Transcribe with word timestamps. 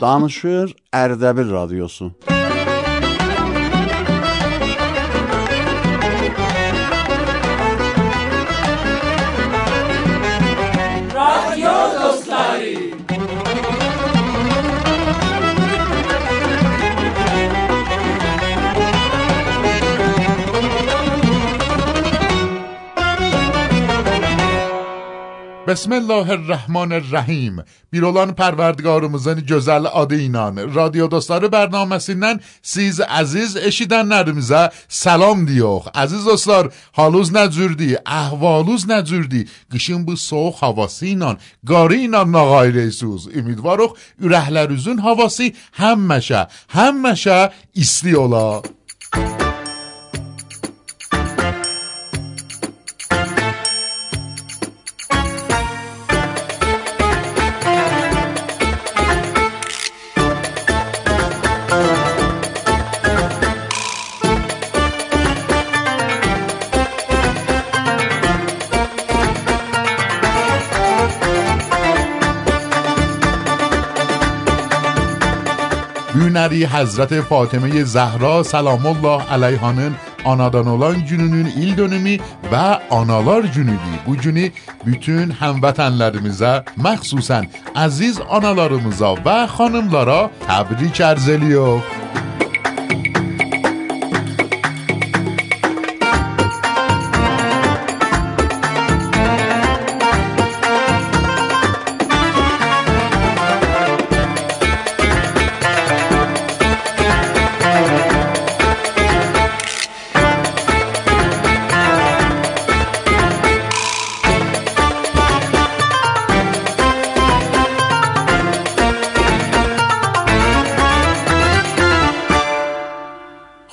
Danışır 0.00 0.74
Erdebil 0.92 1.50
Radyosu. 1.52 2.12
بسم 25.68 25.92
الله 25.92 26.30
الرحمن 26.30 26.92
الرحیم. 26.92 27.62
بیرولان 27.90 28.32
پروردگارمزن 28.32 29.46
جزل 29.46 29.86
آدینان. 29.86 30.72
رادیو 30.72 31.06
دوستار 31.06 31.48
برنامه 31.48 31.98
سینن 31.98 32.40
سیز 32.62 33.00
عزیز 33.00 33.56
اشیدن 33.56 34.06
نرمزه 34.06 34.70
سلام 34.88 35.44
دیوخ. 35.44 35.88
عزیز 35.94 36.24
دوستار 36.24 36.72
حالوز 36.92 37.36
نجوردی. 37.36 37.96
احوالوز 38.06 38.90
نجوردی. 38.90 39.48
گشین 39.72 40.04
بو 40.04 40.16
سوخ 40.16 40.64
حواسی 40.64 41.06
اینان 41.06 41.36
گاری 41.66 41.96
اینان 41.96 42.30
نغای 42.30 42.70
ریسوز 42.70 43.28
امیدواروخ 43.34 43.92
ارهلرزون 44.22 44.98
حواسی 44.98 45.54
هم 45.72 46.00
مشه 46.00 46.46
هم 46.68 47.02
مشه 47.02 47.50
استی 47.76 48.14
ولی 76.58 76.66
حضرت 76.66 77.20
فاطمه 77.20 77.84
زهرا 77.84 78.42
سلام 78.42 78.86
الله 78.86 79.22
علیه 79.22 79.58
هانن 79.58 79.94
آنادانولان 80.24 81.04
جنونین 81.04 81.46
ایل 81.46 81.74
دونمی 81.74 82.20
و 82.52 82.78
آنالار 82.90 83.42
جنوبی. 83.46 83.98
بو 84.06 84.16
جنی 84.16 84.52
بیتون 84.84 85.30
هموطن 85.30 85.88
لرمیزا 85.88 86.62
مخصوصا 86.76 87.42
عزیز 87.76 88.20
آنالارمزا 88.20 89.14
و 89.24 89.46
خانملارا 89.46 90.30
تبریک 90.48 91.00
ارزلیو. 91.00 91.80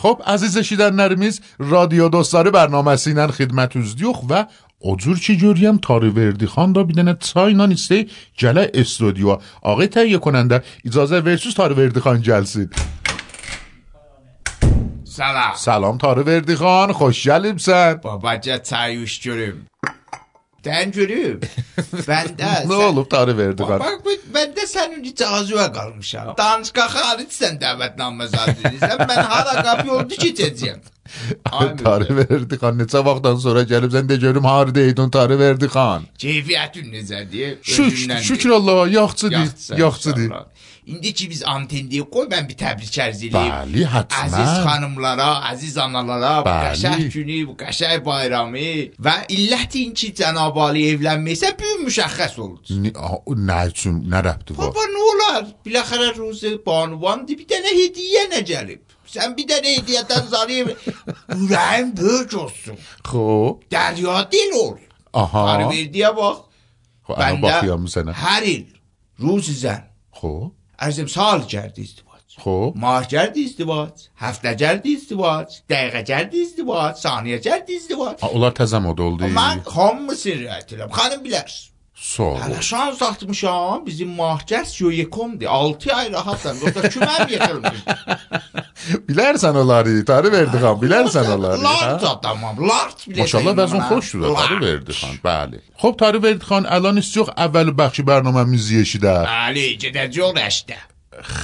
خب 0.05 0.21
عزیز 0.27 0.57
شیدن 0.57 0.95
نرمیز 0.95 1.41
رادیو 1.59 2.09
دوستاره 2.09 2.51
برنامه 2.51 2.95
سینن 2.95 3.27
خدمت 3.27 3.77
از 3.77 3.95
دیوخ 3.95 4.23
و 4.29 4.45
اجور 4.81 5.17
چی 5.17 5.37
جوریم 5.37 5.77
تاری 5.77 6.09
وردی 6.09 6.45
خان 6.45 6.75
را 6.75 6.83
بیدن 6.83 7.13
تای 7.13 7.53
نیسته 7.53 8.05
جله 8.37 8.71
استودیو. 8.73 9.37
آقای 9.61 9.87
تهیه 9.87 10.17
کننده 10.17 10.63
اجازه 10.85 11.19
ورسوس 11.19 11.53
تاری 11.53 11.73
وردی 11.73 11.99
خان 11.99 12.21
جلسید. 12.21 12.73
سلام. 15.03 15.53
سلام 15.55 15.97
تاری 15.97 16.21
وردی 16.21 16.55
خان 16.55 16.91
خوش 16.91 17.29
سر. 17.57 17.93
بابا 17.95 18.35
جا 18.35 18.57
تایوش 18.57 19.21
جوریم. 19.21 19.67
ben 22.07 22.37
de 22.37 22.43
Nə 22.43 22.73
olub 22.73 23.09
Tarı 23.09 23.37
Verdi 23.37 23.63
ben 24.33 24.55
de 24.55 24.67
senin 24.67 25.03
için 25.03 25.15
cazıva 25.15 25.71
kalmışam. 25.73 26.35
Danışka 26.37 26.95
hariç 26.95 27.31
sen 27.31 27.61
davetname 27.61 28.27
zaten. 28.27 28.73
ben 29.09 29.23
hara 29.23 29.63
kapı 29.63 29.91
oldu 29.93 30.13
geçeceğim. 30.19 30.81
Ay 31.51 31.75
Tarı 31.75 32.17
Verdi 32.17 32.57
xan 32.61 32.79
neçə 32.79 33.01
vaxtdan 33.05 33.37
sonra 33.43 33.61
gəlibsən 33.71 34.09
də 34.09 34.17
görüm 34.19 34.43
hardaydın 34.43 35.09
Tarı 35.09 35.39
Verdi 35.39 35.65
xan. 35.65 36.07
Keyfiyyətin 36.17 36.87
necədir? 36.95 37.57
Şükür, 37.61 38.17
şükür 38.21 38.49
Allaha, 38.49 38.87
yaxşıdır, 38.87 39.77
yaxşıdır. 39.77 40.31
İnşallah. 40.85 40.97
İndi 40.97 41.13
ki 41.13 41.29
biz 41.29 41.43
antendiyi 41.45 42.01
qoy 42.03 42.27
ben 42.31 42.49
bir 42.49 42.53
təbrik 42.57 42.97
ərz 42.99 43.17
edeyim. 43.27 43.33
Bəli, 43.53 43.85
hətmən. 43.85 44.25
Əziz 44.25 44.51
xanımlara, 44.65 45.27
əziz 45.51 45.77
analara 45.81 46.33
bu 46.45 46.49
qəşəng 46.49 47.09
günü, 47.13 47.47
bu 47.47 47.53
qəşəng 47.63 48.05
bayramı 48.05 48.65
və 49.05 49.15
illətin 49.29 49.93
ki 49.93 50.13
Cənab 50.19 50.57
Ali 50.67 50.83
evlənməsə 50.95 51.53
büyük 51.59 51.85
müşəxəs 51.87 52.39
oldu. 52.39 52.61
A- 52.95 53.21
Nə 53.35 53.59
üçün, 53.69 54.01
nə 54.11 54.21
rəbti 54.25 54.57
var? 54.57 54.67
Baba 54.67 54.85
nə 54.93 55.01
olar? 55.11 55.45
Biləxərə 55.65 56.15
ruzu 56.17 56.51
banuvandı 56.65 57.37
bir 57.39 57.45
dənə 57.49 57.71
hediyə 57.81 58.27
nə 58.33 58.41
gəlib? 58.47 58.81
Sən 59.15 59.35
bir 59.37 59.45
dənə 59.47 59.75
hediyədən 59.79 60.27
zarıyım. 60.31 60.69
Ürəyim 61.41 61.91
böyük 61.97 62.33
olsun. 62.33 62.77
Xop, 63.05 63.63
Dərya 63.71 64.25
dil 64.31 64.53
ol. 64.59 64.75
aha. 65.13 65.45
Qarı 65.47 65.65
verdiyə 65.71 66.09
bax. 66.17 66.37
Xop, 67.07 67.19
ana 67.19 67.41
baxıyorum 67.41 67.85
sənə. 67.87 68.13
hər 68.17 68.43
il 68.49 68.65
ruzi 69.21 69.53
zən 69.61 69.83
Xop, 70.19 70.53
از 70.77 71.01
سال 71.09 71.41
جردی 71.41 71.81
ازدواج. 71.81 72.21
خب. 72.37 72.73
ماه 72.75 73.07
جردی 73.07 73.45
ازدواج 73.45 73.91
هفته 74.15 74.55
جردی 74.55 74.95
ازدواج 74.95 75.47
دقیقه 75.69 76.03
جردی 76.03 76.41
ازدواج 76.41 76.95
saniye 76.95 77.41
جردی 77.41 77.75
ازدواج. 77.75 78.17
ular 78.35 78.53
tazam 78.53 78.85
o'da 78.91 79.03
oldi 79.03 79.23
man 79.27 79.59
hammasi 79.77 80.49
aytilib 80.57 80.89
xanım 80.97 81.21
bilərsiz 81.25 81.74
Sağ 81.95 82.23
ol. 82.23 82.39
Hələ 82.43 82.61
şans 82.61 83.01
atmışam. 83.01 83.85
Bizim 83.85 84.09
mahkəs 84.19 84.81
yoyekomdur. 84.83 85.45
6 85.47 85.93
ay 85.95 86.11
rahatsan. 86.11 86.55
Yoxsa 86.63 86.81
küməm 86.95 87.31
yıxılmış. 87.31 87.79
Bilərsən 89.09 89.57
onları, 89.57 89.93
tarı 90.05 90.31
verdi 90.31 90.59
xan, 90.61 90.75
bilərsən 90.81 91.29
onları. 91.35 91.61
Lart 91.63 92.03
adamam. 92.03 92.59
Lart 92.69 93.05
biləcəyim. 93.07 93.23
Maşallah 93.23 93.55
bəzən 93.61 93.85
xoşdur 93.89 94.25
da 94.25 94.33
tarı 94.41 94.59
verdi 94.65 94.97
xan. 94.99 95.15
Bəli. 95.23 95.61
Xop, 95.81 95.99
tarı 95.99 96.21
verdi 96.23 96.45
xan, 96.49 96.67
əlan 96.77 96.99
istiyox 97.01 97.31
əvvəl 97.47 97.71
bəxşi 97.79 98.05
bərnaməmizi 98.11 98.81
eşidər. 98.83 99.23
Bəli, 99.31 99.65
gedəcək 99.85 100.35
rəşdə. 100.41 100.81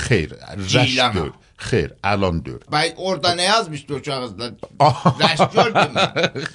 Xeyr, 0.03 0.35
Ceylan. 0.67 1.31
خیر 1.61 1.93
الان 2.03 2.39
دور. 2.39 2.59
بای 2.71 2.91
اردا 2.97 3.33
نه 3.33 3.43
یزمیش 3.59 3.85
دو 3.87 3.99
کاغذ 3.99 4.31
ده 4.33 4.51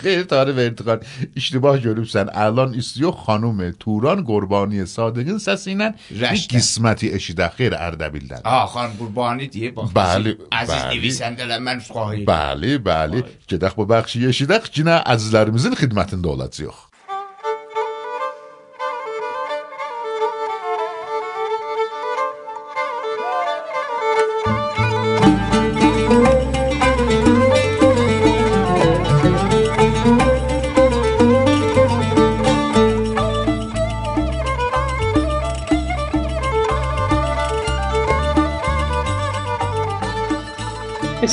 خیر 0.02 0.22
تاره 0.22 0.52
به 0.52 0.66
انتقال. 0.66 1.00
اشتباه 1.36 1.78
جلوب 1.78 2.04
سن. 2.04 2.28
الان 2.34 2.74
استیو 2.74 3.10
خانوم 3.10 3.70
توران 3.70 4.24
قربانی 4.24 4.86
صادقین 4.86 5.38
سسینن. 5.38 5.94
رشت 6.20 6.52
ده 6.52 6.58
قسمتی 6.58 7.10
اشی 7.12 7.34
ده 7.34 7.48
خیر 7.48 7.74
ارده 7.74 8.08
بیلدن 8.08 8.40
آه 8.44 8.66
خان 8.66 8.90
قربانی 8.98 9.46
دیه 9.46 9.70
باقی 9.70 9.90
بله 9.94 10.36
عزیز 10.52 10.74
بله. 10.74 10.94
نوی 10.94 11.10
سنده 11.10 11.44
لمن 11.44 11.80
سخواهی 11.80 12.24
بله 12.24 12.78
بله. 12.78 13.24
که 13.48 13.56
دخ 13.56 13.74
ببخشی 13.74 14.26
اشی 14.26 14.46
دخ 14.46 14.70
جنه 14.72 14.90
عزیزلارمزین 14.90 15.74
خدمتن 15.74 16.20
دولت 16.20 16.54
زیخ. 16.54 16.74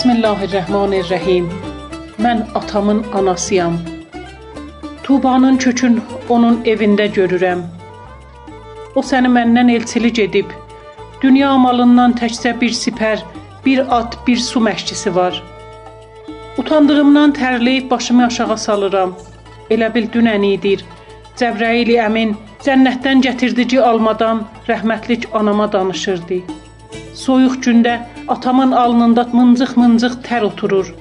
Bismillahirrahmanirrahim. 0.03 1.49
Mən 2.19 2.41
atamın 2.55 3.05
anasıyam. 3.13 3.77
Tuğbanın 5.03 5.57
kökün 5.57 6.01
onun 6.29 6.57
evində 6.71 7.05
görürəm. 7.17 7.61
O 8.95 9.01
səni 9.01 9.31
məndən 9.31 9.71
elçili 9.71 10.11
gedib. 10.13 10.51
Dünya 11.21 11.53
malından 11.57 12.17
təkcə 12.19 12.51
bir 12.61 12.75
sipər, 12.75 13.23
bir 13.65 13.79
at, 13.99 14.17
bir 14.27 14.37
su 14.37 14.59
məşqçisi 14.59 15.15
var. 15.15 15.39
Utandığımdan 16.57 17.31
tərləyib 17.39 17.89
başımı 17.89 18.25
aşağı 18.25 18.57
salıram. 18.57 19.15
Elə 19.69 19.93
bil 19.95 20.09
dünən 20.17 20.43
idir. 20.49 20.83
Cəbrəili 21.39 21.95
əmin 22.09 22.35
Cənnətdən 22.65 23.23
gətirdici 23.29 23.79
almadan 23.79 24.43
rəhmətlik 24.67 25.31
anama 25.33 25.71
danışırdı. 25.71 26.41
Soyuq 27.13 27.55
gündə 27.63 28.01
atamın 28.27 28.71
alnında 28.71 29.21
mıncıq-mıncıq 29.33 30.19
tər 30.27 30.45
oturur. 30.49 30.93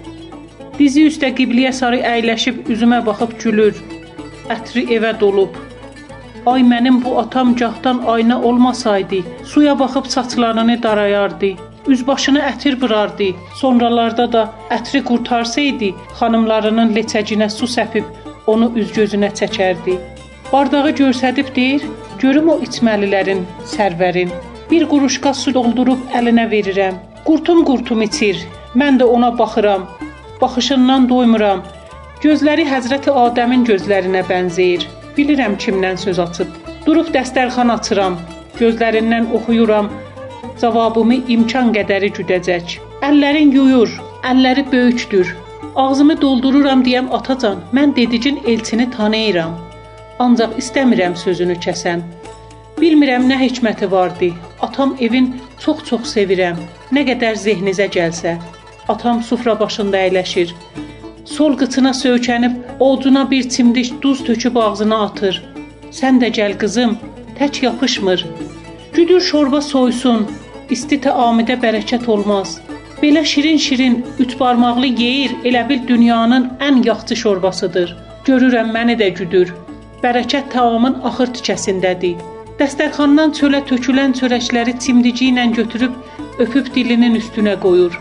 Dizi 0.78 1.06
üstə 1.10 1.30
qibliyə 1.38 1.72
sarı 1.72 2.00
əyləşib 2.12 2.70
üzümə 2.72 3.02
baxıb 3.06 3.36
gülür. 3.42 3.76
Ətri 4.50 4.86
evə 4.96 5.12
dolub. 5.20 5.58
Ay 6.46 6.62
mənim 6.66 7.04
bu 7.04 7.18
atam 7.18 7.54
gahdan 7.56 8.02
ayna 8.06 8.42
olmasaydı, 8.42 9.20
suya 9.44 9.78
baxıb 9.78 10.06
saçlarını 10.06 10.82
darayardı. 10.82 11.52
Üzbaşına 11.86 12.38
ətir 12.38 12.80
vurardı. 12.82 13.28
Sonralarda 13.60 14.32
da 14.32 14.42
ətri 14.70 15.04
qurtarsaydı, 15.04 15.92
xanımlarının 16.18 16.94
leçəcinə 16.96 17.50
su 17.50 17.66
səpib 17.66 18.04
onu 18.46 18.72
üz-gözünə 18.76 19.30
çəkərdi. 19.38 19.98
Bardağı 20.52 20.90
görsədib 20.90 21.54
deyir, 21.54 21.86
görüm 22.18 22.48
o 22.48 22.58
içməlilərin, 22.66 23.46
sərvərin. 23.76 24.34
Bir 24.70 24.88
quruşqa 24.90 25.34
su 25.34 25.54
doldurub 25.54 26.10
əlinə 26.18 26.50
verirəm. 26.50 27.11
Qurtum-qurtum 27.26 28.02
içir. 28.06 28.40
Mən 28.74 28.98
də 29.00 29.04
ona 29.16 29.30
baxıram. 29.38 29.86
Baxışından 30.40 31.08
doymuram. 31.08 31.62
Gözləri 32.24 32.66
Həzrəti 32.68 33.14
Adəmin 33.24 33.66
gözlərinə 33.68 34.22
bənzəyir. 34.30 34.86
Bilirəm 35.16 35.56
kimdən 35.64 36.00
söz 36.04 36.18
açıb. 36.26 36.54
Durub 36.86 37.10
dəstərxan 37.16 37.72
açıram. 37.76 38.20
Gözlərindən 38.60 39.32
oxuyuram. 39.38 39.90
Cavabımı 40.60 41.22
imkan 41.36 41.74
qədəri 41.76 42.12
güdəcək. 42.20 42.78
Əllərin 43.08 43.52
yuyur, 43.56 43.98
əlləri 44.30 44.66
böyükdür. 44.72 45.36
Ağzımı 45.76 46.20
doldururam 46.20 46.86
deyəm 46.86 47.12
atacan, 47.18 47.60
mən 47.72 47.96
dedicin 47.96 48.40
elçini 48.46 48.90
tanıyıram 48.90 49.60
ancaq 50.22 50.58
istəmirəm 50.62 51.14
sözünü 51.18 51.56
kəsəm. 51.64 52.02
Bilmirəm 52.80 53.26
nə 53.30 53.38
hikməti 53.42 53.90
vardı. 53.90 54.30
Atam 54.66 54.96
evin 55.00 55.32
çox-çox 55.64 56.08
sevirəm. 56.14 56.58
Nə 56.94 57.04
qədər 57.08 57.38
zehninizə 57.44 57.86
gəlsə. 57.96 58.36
Atam 58.88 59.22
sufra 59.22 59.54
başında 59.60 60.00
əyləşir. 60.08 60.54
Sol 61.24 61.54
qıçına 61.60 61.92
söykənib 61.94 62.80
oduna 62.80 63.30
bir 63.30 63.48
çimdik 63.48 64.02
duz 64.02 64.24
töküb 64.24 64.56
ağzına 64.56 65.02
atır. 65.04 65.38
Sən 65.98 66.18
də 66.22 66.32
gəl 66.38 66.56
qızım, 66.58 66.96
tək 67.38 67.62
yapışmır. 67.64 68.26
Güdür 68.94 69.20
şorba 69.20 69.60
soysun, 69.60 70.26
isti 70.70 70.98
təamidə 71.06 71.58
bərəkət 71.62 72.08
olmaz. 72.08 72.58
Belə 73.02 73.22
şirin-şirin 73.32 73.96
üç 74.24 74.34
barmaqlı 74.40 74.86
yeyir, 74.86 75.32
elə 75.44 75.62
bil 75.68 75.86
dünyanın 75.88 76.50
ən 76.60 76.82
yaxşı 76.86 77.16
şorbasıdır. 77.22 77.96
Görürəm 78.26 78.74
məni 78.74 78.98
də 78.98 79.08
güdür. 79.18 79.54
Bərəkət 80.02 80.50
taamın 80.52 81.00
axır 81.08 81.34
tikəsindədir. 81.38 82.31
Dəstərxandan 82.62 83.32
çölə 83.34 83.58
tökülən 83.66 84.12
çörəkləri 84.14 84.72
çimdici 84.82 85.32
ilə 85.32 85.48
götürüb 85.56 85.94
öpüb 86.44 86.68
dilinin 86.74 87.16
üstünə 87.18 87.56
qoyur. 87.64 87.96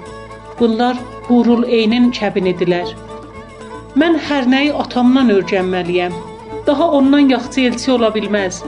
Bunlar 0.60 1.00
Hurul 1.30 1.64
Eynin 1.78 2.12
kəbinidilər. 2.14 2.92
Mən 4.02 4.20
hər 4.28 4.46
nəyi 4.54 4.76
atamdan 4.84 5.34
öyrənməliyəm. 5.34 6.14
Daha 6.68 6.92
ondan 7.00 7.34
yaxşı 7.34 7.64
elçi 7.72 7.90
ola 7.96 8.12
bilməz. 8.14 8.62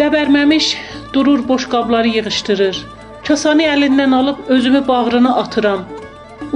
Dəbərməmiş 0.00 0.72
durur 1.14 1.46
boş 1.52 1.68
qabları 1.76 2.10
yığışdırır. 2.16 2.82
Kasanı 3.28 3.70
əlindən 3.76 4.16
alıb 4.18 4.50
özümü 4.56 4.82
bağrına 4.88 5.36
atıram. 5.44 5.86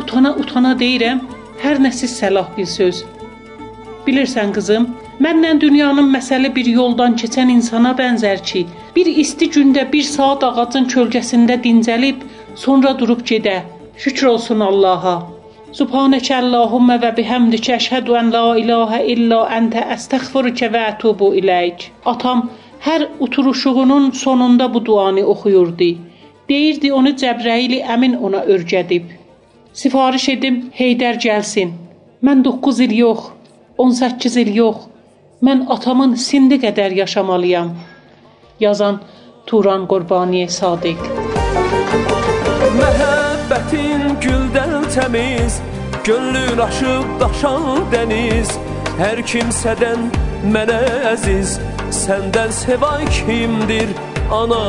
Utana-utana 0.03 0.75
deyirəm, 0.83 1.23
hər 1.63 1.79
nəsiz 1.87 2.19
səlah 2.19 2.51
bir 2.59 2.67
söz. 2.67 3.05
Bilirsən 4.09 4.51
qızım, 4.59 4.91
Mənlə 5.23 5.61
dünyanın 5.61 6.09
məsəli 6.11 6.49
bir 6.55 6.67
yoldan 6.67 7.13
keçən 7.21 7.51
insana 7.53 7.93
bənzər 7.99 8.41
ki, 8.49 8.65
bir 8.97 9.07
isti 9.23 9.47
gündə 9.57 9.85
bir 9.93 10.07
saat 10.09 10.43
ağacın 10.47 10.89
kölgəsində 10.91 11.57
dincəlib, 11.67 12.25
sonra 12.63 12.91
durub 12.99 13.21
gedə. 13.29 13.61
Şükür 13.97 14.27
olsun 14.33 14.65
Allaha. 14.69 15.13
Subhanəkə 15.79 16.35
Allahumma 16.41 16.97
və 17.05 17.13
bihamdikə 17.19 17.77
əşhədu 17.77 18.17
ən 18.21 18.33
la 18.35 18.43
ilahə 18.63 18.99
illa 19.15 19.39
əntə 19.59 19.85
əstəğfiruke 19.95 20.71
və 20.75 20.83
ətubu 20.93 21.29
iləyk. 21.41 21.87
Atam 22.13 22.49
hər 22.87 23.07
oturuşuğunun 23.27 24.11
sonunda 24.23 24.67
bu 24.75 24.85
duanı 24.87 25.25
oxuyurdu. 25.35 25.91
Deyirdi 26.49 26.93
onu 26.93 27.13
Cəbrəili 27.23 27.79
əmin 27.97 28.19
ona 28.19 28.43
örgədib. 28.57 29.07
Sifariş 29.83 30.29
edim 30.35 30.59
Heydər 30.81 31.23
gəlsin. 31.27 31.71
Mən 32.27 32.45
9 32.45 32.83
il 32.89 32.99
yox, 32.99 33.31
18 33.79 34.37
il 34.43 34.53
yox, 34.57 34.77
Mən 35.45 35.67
atamın 35.69 36.15
sindi 36.15 36.57
qədər 36.63 36.95
yaşamalıyam. 37.03 37.75
Yazan 38.61 39.01
Turan 39.47 39.83
Qurbaniye 39.91 40.49
Sadiq. 40.49 41.01
Məhəbbətin 42.79 44.03
güldən 44.25 44.87
təmiz, 44.95 45.59
gönlün 46.07 46.59
aşıb 46.67 47.11
daşan 47.21 47.85
dəniz, 47.93 48.55
hər 49.03 49.21
kimsədən 49.33 50.09
mənə 50.55 50.81
əziz, 51.13 51.59
səndən 52.03 52.51
sevay 52.63 53.05
kimdir 53.19 53.93
ana? 54.41 54.65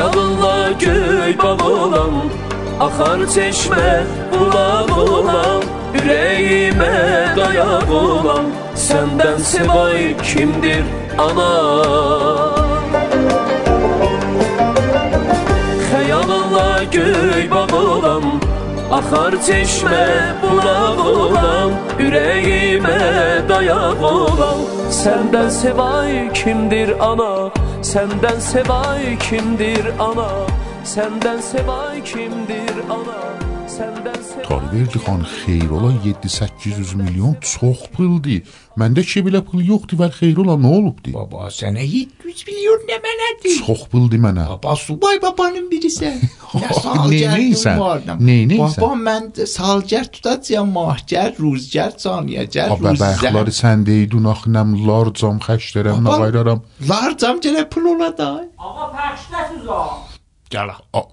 Yalınla 0.00 0.72
göy 0.72 1.38
bal 1.38 1.60
olam 1.60 2.10
Akar 2.80 3.26
çeşme 3.34 4.04
bulan 4.32 4.90
olam 4.90 5.62
Yüreğime 5.94 7.34
dayak 7.36 7.90
olam 7.90 8.44
Senden 8.74 9.36
sevay 9.36 10.16
kimdir 10.16 10.84
ana? 11.18 11.82
Xeyalınla 15.90 16.82
göy 16.92 17.50
bal 17.50 17.72
olam 17.72 18.24
Akar 18.92 19.42
çeşme 19.46 20.34
bulaq 20.42 21.06
olam 21.06 21.70
Yüreğime 21.98 22.98
dayak 23.48 24.02
olam 24.02 24.58
Senden 24.90 25.48
sevay 25.48 26.32
kimdir 26.32 26.90
ana? 27.00 27.50
Senden 27.92 28.38
sevay 28.40 29.18
kimdir 29.18 29.84
ana 29.98 30.46
Senden 30.84 31.40
sevay 31.40 32.04
kimdir 32.04 32.74
ana 32.90 33.20
Senden 33.68 34.22
sevay 34.22 34.44
Tarverdi 34.48 34.98
xan 35.06 35.22
xeyr 35.44 35.70
ola 35.70 35.92
7-800 35.92 36.94
milyon 36.96 37.36
çox 37.40 37.78
puldur. 37.96 38.40
Məndə 38.80 39.02
ki 39.04 39.20
belə 39.26 39.42
pul 39.46 39.62
yoxdur 39.66 40.00
və 40.00 40.08
xeyr 40.16 40.38
ola 40.42 40.56
nə 40.58 40.70
olubdu? 40.78 41.12
Baba 41.14 41.50
sənə 41.54 41.84
700 41.84 42.46
milyon 42.48 42.84
nə 42.90 42.98
mənədir? 43.06 43.56
Çox 43.66 43.84
puldur 43.92 44.18
mənə. 44.24 44.46
Baba 44.50 44.74
subay 44.76 45.20
babanın 45.22 45.68
birisən. 45.70 46.18
Nə 46.60 46.70
Neynəysən? 47.12 47.78
vardım. 47.78 48.22
Neynəysən? 48.26 48.80
Baba 48.80 48.98
mən 49.06 49.30
salgər 49.54 50.08
tutacağam, 50.16 50.72
mahgər, 50.74 51.36
ruzgər, 51.38 51.94
saniyəgər, 52.02 52.72
Baba 52.74 52.96
bəxtləri 52.98 53.54
sən 53.54 53.84
deydin 53.86 54.26
axı 54.32 54.50
nəm 54.56 54.74
larcam 54.88 55.38
xəşlərəm 55.44 56.02
nə 56.08 56.18
qayraram. 56.24 56.64
Larcam 56.90 57.38
gələ 57.44 57.68
pul 57.70 57.92
ola 57.94 58.10
da. 58.18 58.32
Ağa 58.58 58.90
pəştəsiz 58.96 59.68
o. 59.68 59.84
Ya. 60.50 60.80
Oh. 60.92 61.08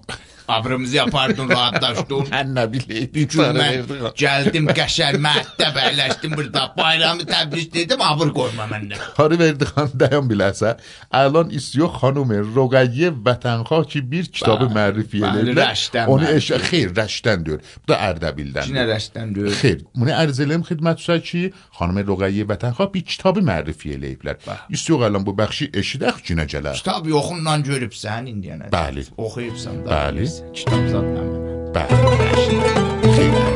Abrımızı 0.48 0.96
yapardın 0.96 1.48
rahatlaşdın. 1.48 2.30
Mən 2.32 2.52
nə 2.58 2.64
bileyim. 2.72 3.10
Bir 3.14 3.28
gün 3.28 3.58
mən 3.58 4.12
gəldim 4.18 4.68
qəşər 4.78 5.18
məhdəb 5.24 5.80
əyləşdim 5.84 6.36
burada. 6.36 6.72
Bayramı 6.78 7.26
təbrik 7.28 7.74
dedim, 7.74 8.00
abır 8.02 8.32
qoyma 8.36 8.68
məndə. 8.70 9.00
Karı 9.16 9.38
verdi 9.38 9.68
xan 9.68 9.92
dayan 10.00 10.28
biləsə. 10.30 10.76
Əlan 11.12 11.52
istiyor 11.54 11.92
xanım 12.00 12.32
Roqayye 12.56 13.10
vətənxah 13.26 13.84
ki 13.92 14.02
bir 14.12 14.30
kitabı 14.32 14.68
bəli, 14.74 15.04
eləyirlər. 15.20 16.06
Onu 16.08 16.28
eşə 16.32 16.60
xeyr 16.68 16.94
Rəşdən 16.96 17.44
diyor. 17.46 17.62
Bu 17.84 17.92
da 17.92 18.00
Ərdəbildən. 18.08 18.68
Cinə 18.70 18.84
rəşdən 18.88 19.34
deyir. 19.36 19.52
Xeyr, 19.60 19.84
bunu 19.94 20.14
ərz 20.14 20.40
eləyim 20.44 20.64
xidmətçisə 20.68 21.18
ki, 21.28 21.42
xanım 21.78 22.02
Roqayye 22.08 22.48
vətənxah 22.48 22.92
bir 22.94 23.04
kitabı 23.12 23.44
mərrifi 23.44 23.94
eləyiblər. 23.98 24.40
İstiyor 24.72 25.06
əlan 25.10 25.26
bu 25.26 25.36
bəxşi 25.38 25.70
eşidək 25.82 26.22
cinə 26.28 26.48
gələr. 26.50 26.78
Kitab 26.80 27.08
yoxundan 27.10 27.64
görübsən 27.68 28.30
indiyənə. 28.32 28.72
Bəli. 28.74 29.08
Oxuyubsan 29.16 29.84
da. 29.84 29.90
Bəli. 30.08 30.28
mesélj. 30.50 30.88
Stop, 30.88 31.12
nem. 31.12 31.72
Befejezd. 31.72 33.47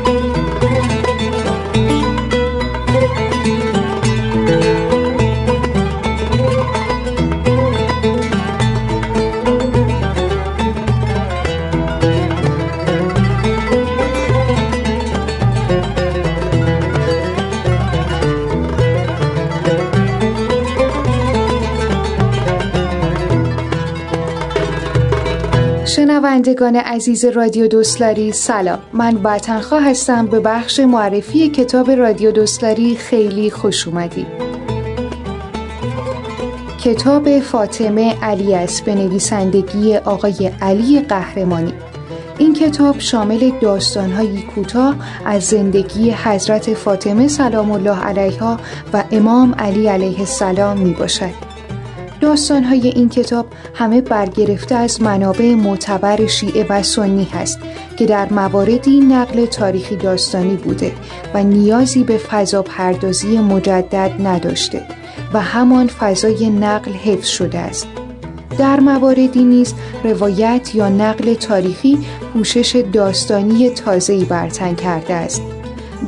شنوندگان 26.43 26.75
عزیز 26.75 27.25
رادیو 27.25 27.67
دوستلاری 27.67 28.31
سلام. 28.31 28.79
من 28.93 29.15
وطنخواه 29.23 29.89
هستم. 29.89 30.27
به 30.27 30.39
بخش 30.39 30.79
معرفی 30.79 31.49
کتاب 31.49 31.91
رادیو 31.91 32.31
دوستلاری 32.31 32.95
خیلی 32.95 33.51
خوش 33.51 33.87
اومدید. 33.87 34.27
کتاب 36.83 37.39
فاطمه 37.39 38.15
علی 38.21 38.55
است 38.55 38.85
به 38.85 38.95
نویسندگی 38.95 39.95
آقای 39.95 40.51
علی 40.61 41.01
قهرمانی. 41.01 41.73
این 42.37 42.53
کتاب 42.53 42.99
شامل 42.99 43.51
داستانهایی 43.61 44.41
کوتاه 44.55 44.95
از 45.25 45.43
زندگی 45.43 46.11
حضرت 46.11 46.73
فاطمه 46.73 47.27
سلام 47.27 47.71
الله 47.71 47.99
علیها 47.99 48.59
و 48.93 49.03
امام 49.11 49.55
علی 49.59 49.87
علیه 49.87 50.19
السلام 50.19 50.77
می 50.77 50.93
باشد. 50.93 51.52
داستانهای 52.23 52.87
این 52.87 53.09
کتاب 53.09 53.45
همه 53.73 54.01
برگرفته 54.01 54.75
از 54.75 55.01
منابع 55.01 55.53
معتبر 55.53 56.27
شیعه 56.27 56.65
و 56.69 56.83
سنی 56.83 57.23
هست 57.23 57.59
که 57.97 58.05
در 58.05 58.33
مواردی 58.33 58.99
نقل 58.99 59.45
تاریخی 59.45 59.95
داستانی 59.95 60.55
بوده 60.55 60.91
و 61.33 61.43
نیازی 61.43 62.03
به 62.03 62.17
فضا 62.17 62.61
پردازی 62.61 63.39
مجدد 63.39 64.11
نداشته 64.27 64.87
و 65.33 65.41
همان 65.41 65.87
فضای 65.87 66.49
نقل 66.49 66.91
حفظ 66.91 67.27
شده 67.27 67.59
است. 67.59 67.87
در 68.57 68.79
مواردی 68.79 69.43
نیز 69.43 69.73
روایت 70.03 70.75
یا 70.75 70.89
نقل 70.89 71.33
تاریخی 71.33 71.97
پوشش 72.33 72.83
داستانی 72.93 73.69
تازه‌ای 73.69 74.25
برتن 74.25 74.75
کرده 74.75 75.13
است. 75.13 75.41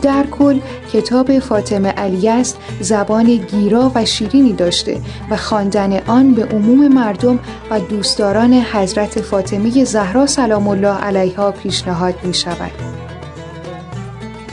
در 0.02 0.26
کل 0.32 0.60
کتاب 0.94 1.40
فاطمه 1.40 1.90
علی 1.90 2.30
است 2.30 2.58
زبان 2.80 3.36
گیرا 3.36 3.92
و 3.96 4.06
شیرینی 4.06 4.54
داشته 4.54 5.02
و 5.30 5.38
خواندن 5.38 6.00
آن 6.08 6.34
به 6.34 6.46
عموم 6.46 6.88
مردم 6.88 7.40
و 7.72 7.80
دوستداران 7.80 8.54
حضرت 8.54 9.22
فاطمه 9.22 9.84
زهرا 9.84 10.26
سلام 10.26 10.68
الله 10.68 10.98
علیها 10.98 11.52
پیشنهاد 11.52 12.16
می 12.24 12.34
شود. 12.34 12.72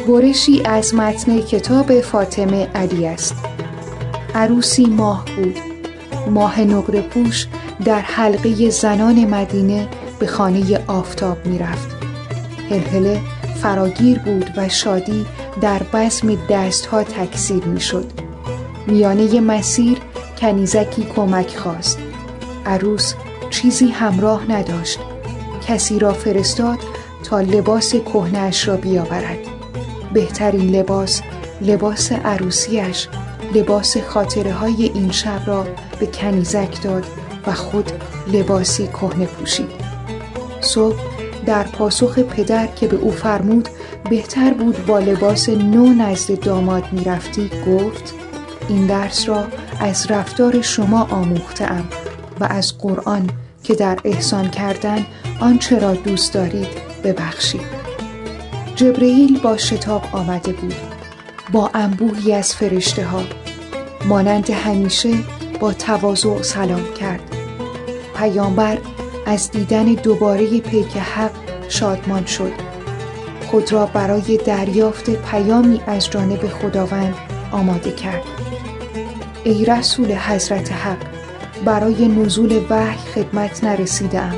برشی 0.08 0.62
از 0.64 0.94
متن 0.94 1.40
کتاب 1.40 2.00
فاطمه 2.00 2.68
علی 2.74 3.06
است. 3.06 3.34
عروسی 4.34 4.86
ماه 4.86 5.24
بود. 5.36 5.56
ماه 6.30 6.60
نقره 6.60 7.00
پوش 7.00 7.46
در 7.84 8.00
حلقه 8.00 8.70
زنان 8.70 9.24
مدینه 9.24 9.88
به 10.18 10.26
خانه 10.26 10.80
آفتاب 10.86 11.46
می 11.46 11.58
رفت. 11.58 11.88
هلهله 12.70 13.20
فراگیر 13.62 14.18
بود 14.18 14.50
و 14.56 14.68
شادی 14.68 15.26
در 15.60 15.82
بسم 15.92 16.34
دستها 16.50 17.04
تکثیر 17.04 17.64
می 17.64 17.80
شد. 17.80 18.04
میانه 18.86 19.40
مسیر 19.40 19.98
کنیزکی 20.38 21.06
کمک 21.16 21.56
خواست. 21.56 21.98
عروس 22.66 23.14
چیزی 23.50 23.88
همراه 23.88 24.50
نداشت. 24.50 24.98
کسی 25.68 25.98
را 25.98 26.12
فرستاد 26.12 26.78
تا 27.24 27.40
لباس 27.40 27.94
کهنش 27.94 28.68
را 28.68 28.76
بیاورد. 28.76 29.38
بهترین 30.12 30.76
لباس 30.76 31.22
لباس 31.60 32.12
عروسیش 32.12 33.08
لباس 33.54 33.96
خاطره 33.96 34.52
های 34.52 34.90
این 34.94 35.10
شب 35.10 35.40
را 35.46 35.66
به 36.00 36.06
کنیزک 36.06 36.82
داد 36.82 37.04
و 37.46 37.52
خود 37.52 37.92
لباسی 38.32 38.86
کهنه 38.86 39.26
پوشید. 39.26 39.70
صبح 40.60 41.11
در 41.46 41.62
پاسخ 41.62 42.18
پدر 42.18 42.66
که 42.66 42.86
به 42.86 42.96
او 42.96 43.10
فرمود 43.10 43.68
بهتر 44.10 44.54
بود 44.54 44.86
با 44.86 44.98
لباس 44.98 45.48
نو 45.48 45.86
نزد 45.86 46.40
داماد 46.40 46.84
می‌رفتی؟ 46.92 47.50
گفت 47.66 48.14
این 48.68 48.86
درس 48.86 49.28
را 49.28 49.44
از 49.80 50.10
رفتار 50.10 50.62
شما 50.62 51.02
آموختم 51.10 51.84
و 52.40 52.44
از 52.44 52.78
قرآن 52.78 53.30
که 53.64 53.74
در 53.74 53.98
احسان 54.04 54.50
کردن 54.50 55.06
آنچه 55.40 55.78
را 55.78 55.94
دوست 55.94 56.34
دارید 56.34 56.68
ببخشید. 57.04 57.82
جبرئیل 58.76 59.40
با 59.40 59.56
شتاب 59.56 60.04
آمده 60.12 60.52
بود 60.52 60.74
با 61.52 61.70
انبوهی 61.74 62.32
از 62.32 62.54
فرشته 62.54 63.04
ها 63.04 63.22
مانند 64.04 64.50
همیشه 64.50 65.14
با 65.60 65.72
تواضع 65.72 66.42
سلام 66.42 66.92
کرد. 67.00 67.20
پیامبر 68.16 68.78
از 69.26 69.50
دیدن 69.50 69.84
دوباره 69.84 70.60
پیک 70.60 70.96
حق 70.96 71.30
شادمان 71.68 72.26
شد. 72.26 72.52
خود 73.50 73.72
را 73.72 73.86
برای 73.86 74.36
دریافت 74.36 75.10
پیامی 75.10 75.80
از 75.86 76.10
جانب 76.10 76.48
خداوند 76.48 77.14
آماده 77.52 77.92
کرد. 77.92 78.22
ای 79.44 79.64
رسول 79.64 80.12
حضرت 80.12 80.72
حق 80.72 80.98
برای 81.64 82.08
نزول 82.08 82.60
وحی 82.70 82.98
خدمت 83.14 83.64
نرسیدم 83.64 84.34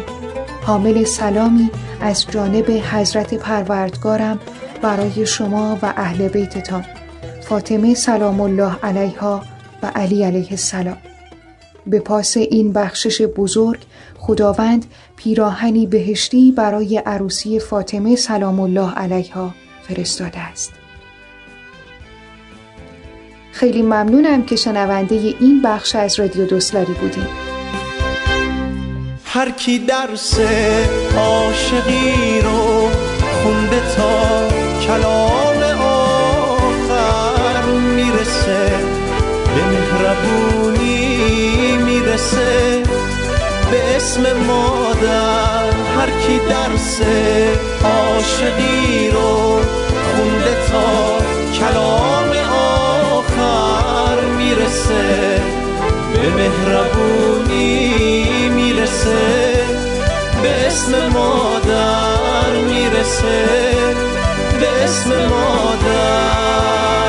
حامل 0.62 1.04
سلامی 1.04 1.70
از 2.00 2.26
جانب 2.30 2.70
حضرت 2.70 3.34
پروردگارم 3.34 4.38
برای 4.82 5.26
شما 5.26 5.78
و 5.82 5.94
اهل 5.96 6.28
بیتتان. 6.28 6.84
فاطمه 7.40 7.94
سلام 7.94 8.40
الله 8.40 8.76
علیها 8.82 9.42
و 9.82 9.86
علی 9.94 10.24
علیه 10.24 10.48
السلام. 10.50 10.96
به 11.86 12.00
پاس 12.00 12.36
این 12.36 12.72
بخشش 12.72 13.22
بزرگ 13.22 13.80
خداوند 14.26 14.86
پیراهنی 15.16 15.86
بهشتی 15.86 16.52
برای 16.52 16.98
عروسی 17.06 17.58
فاطمه 17.58 18.16
سلام 18.16 18.60
الله 18.60 18.94
علیها 18.94 19.54
فرستاده 19.88 20.38
است. 20.38 20.72
خیلی 23.52 23.82
ممنونم 23.82 24.42
که 24.42 24.56
شنونده 24.56 25.14
این 25.14 25.62
بخش 25.64 25.96
از 25.96 26.20
رادیو 26.20 26.46
دوستلاری 26.46 26.92
بودیم. 26.92 27.26
هر 29.24 29.50
کی 29.50 29.78
درس 29.78 30.40
عاشقی 31.16 32.40
رو 32.44 32.88
خونده 33.42 33.80
تا 33.96 34.48
کلام 34.86 35.62
آخر 35.80 37.62
می‌رسه 37.96 38.70
به 39.54 39.64
مهربونی 39.66 40.96
می‌رسه 41.76 42.73
اسم 44.04 44.32
مادر 44.46 45.72
هر 45.96 46.10
کی 46.26 46.38
درس 46.38 47.00
عاشقی 47.84 49.10
رو 49.10 49.60
خونده 50.14 50.54
تا 50.70 51.18
کلام 51.58 52.30
آخر 53.12 54.20
می‌رسه. 54.36 55.40
به 56.12 56.28
مهربونی 56.36 57.88
می‌رسه. 58.48 59.54
به 60.42 60.66
اسم 60.66 60.92
مادر 61.08 62.52
می‌رسه. 62.68 63.44
به 64.60 64.84
اسم 64.84 65.10
مادر. 65.10 67.03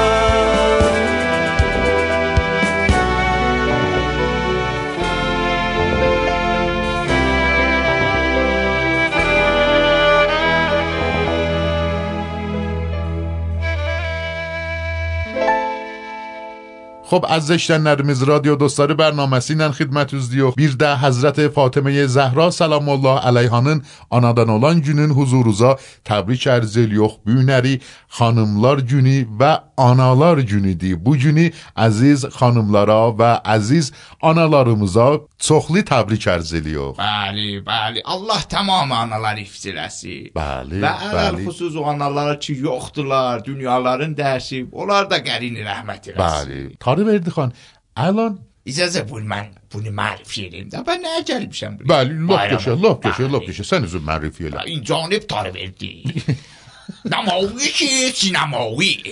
Aziz 17.12 17.52
eshitganlarimiz 17.52 18.28
radio 18.28 18.56
do'stlari 18.60 18.96
bərnaməsi 18.98 19.54
ilə 19.54 19.68
xidmətinizdəyik. 19.78 20.56
Bir 20.58 20.74
də 20.80 20.96
Həzrət 20.98 21.38
Fatıməyə 21.54 22.08
Zəhra 22.10 22.50
sallallahu 22.52 23.20
alayhanın 23.30 23.84
anadan 24.12 24.50
olan 24.50 24.82
günün 24.82 25.14
huzuruza 25.14 25.76
təbrik 26.04 26.48
ərz 26.50 26.78
edirik. 26.78 27.20
Bu 27.26 27.32
günləri 27.32 27.80
xanımlar 28.18 28.80
günü 28.80 29.28
və 29.40 29.52
analar 29.78 30.38
günüdür. 30.38 30.98
Bu 31.06 31.16
günü 31.18 31.52
əziz 31.78 32.26
xanımlara 32.40 32.98
və 33.20 33.32
əziz 33.56 33.92
analarımıza 34.22 35.08
çoxlu 35.38 35.84
təbrik 35.86 36.26
ərz 36.26 36.56
edirik. 36.58 36.98
Bəli, 36.98 37.62
bəli. 37.66 38.02
Allah 38.06 38.42
tamam 38.50 38.92
anaları 38.92 39.46
hifz 39.46 39.66
eləsin. 39.70 40.32
Bəli, 40.36 40.82
Və 40.82 40.94
əlal 41.12 41.38
xüsus 41.46 41.76
o 41.78 41.86
analar 41.90 42.40
ki 42.40 42.58
yoxdular, 42.66 43.46
dünyaların 43.46 44.16
dərsi, 44.18 44.66
onlar 44.72 45.10
da 45.12 45.20
qərini 45.22 45.62
rəhmət 45.68 46.14
eləsin. 46.16 46.24
Bəli. 46.24 46.64
آره 46.96 47.04
بردی 47.04 47.32
خان. 47.32 47.54
الان 47.98 48.40
اجازه 48.66 49.02
بول 49.02 49.24
من 49.24 49.48
بول 49.72 49.90
معرفی 49.90 50.50
داریم. 50.50 50.70
من 50.88 50.98
نجل 51.20 51.46
میشم 51.46 51.78
بله 51.78 52.04
لب 52.14 52.58
کشه 52.58 52.76
لب 52.76 53.08
کشه 53.08 53.28
لب 53.28 53.44
کشه 53.46 53.64
سن 53.64 53.84
ازو 53.84 54.00
معرفی 54.00 54.48
این 54.66 54.84
جانب 54.84 55.18
تاره 55.18 55.52
بردی 55.52 56.24
نماوی 57.14 57.68
که 57.68 57.86
سینماوی 58.16 59.04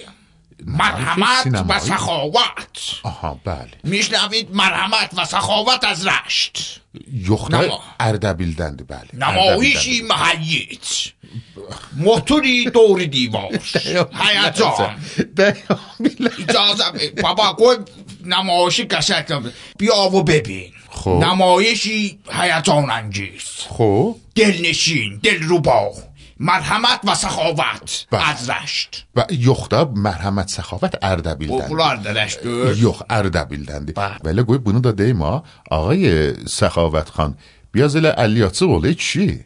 مرحمت 0.65 1.63
و 1.69 1.79
سخاوت. 1.79 2.79
آها 3.03 3.39
بله. 3.43 3.67
میشنوید 3.83 4.55
مرحمت 4.55 5.09
و 5.17 5.25
سخاوت 5.25 5.83
از 5.83 6.07
رشت. 6.07 6.81
یخنه 7.13 7.71
اردبیلدند 7.99 8.87
بله. 8.87 9.07
نمایشی 9.13 10.01
محلیت 10.01 10.87
موتوری 11.97 12.65
دوری 12.65 13.07
دیواش 13.07 13.77
هیجان 13.77 14.95
بابا 17.21 17.53
گوی 17.53 17.77
نمایشی 18.25 18.85
کسیت 18.85 19.31
بیا 19.77 19.95
و 19.95 20.23
ببین 20.23 20.71
خو. 20.89 21.19
نمایشی 21.19 22.19
هیجان 22.31 22.89
انگیز 22.89 23.43
دل 24.35 24.69
نشین 24.69 25.19
دل 25.23 25.43
رو 25.43 25.59
با 25.59 25.91
مرحمت 26.39 26.99
و 27.03 27.15
سخاوت 27.15 28.07
از 28.11 28.49
رشت 28.49 29.05
و 29.15 29.25
یخدا 29.31 29.91
مرحمت 29.95 30.49
سخاوت 30.49 30.95
اردبیل 31.01 31.49
دند 31.49 31.67
بولو 31.67 31.83
اردلش 31.83 32.37
دور 32.43 32.77
یخ 32.77 33.01
اردبیل 33.09 33.65
دند 33.65 33.93
ولی 34.23 34.43
گوی 34.43 34.57
بونو 34.57 34.79
داده 34.79 35.13
ما 35.13 35.43
آقای 35.71 36.33
سخاوت 36.47 37.09
خان 37.09 37.37
بیا 37.71 37.87
زیل 37.87 38.05
الیاتسو 38.05 38.67
بوله 38.67 38.93
چی؟ 38.93 39.45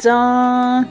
Can. 0.00 0.86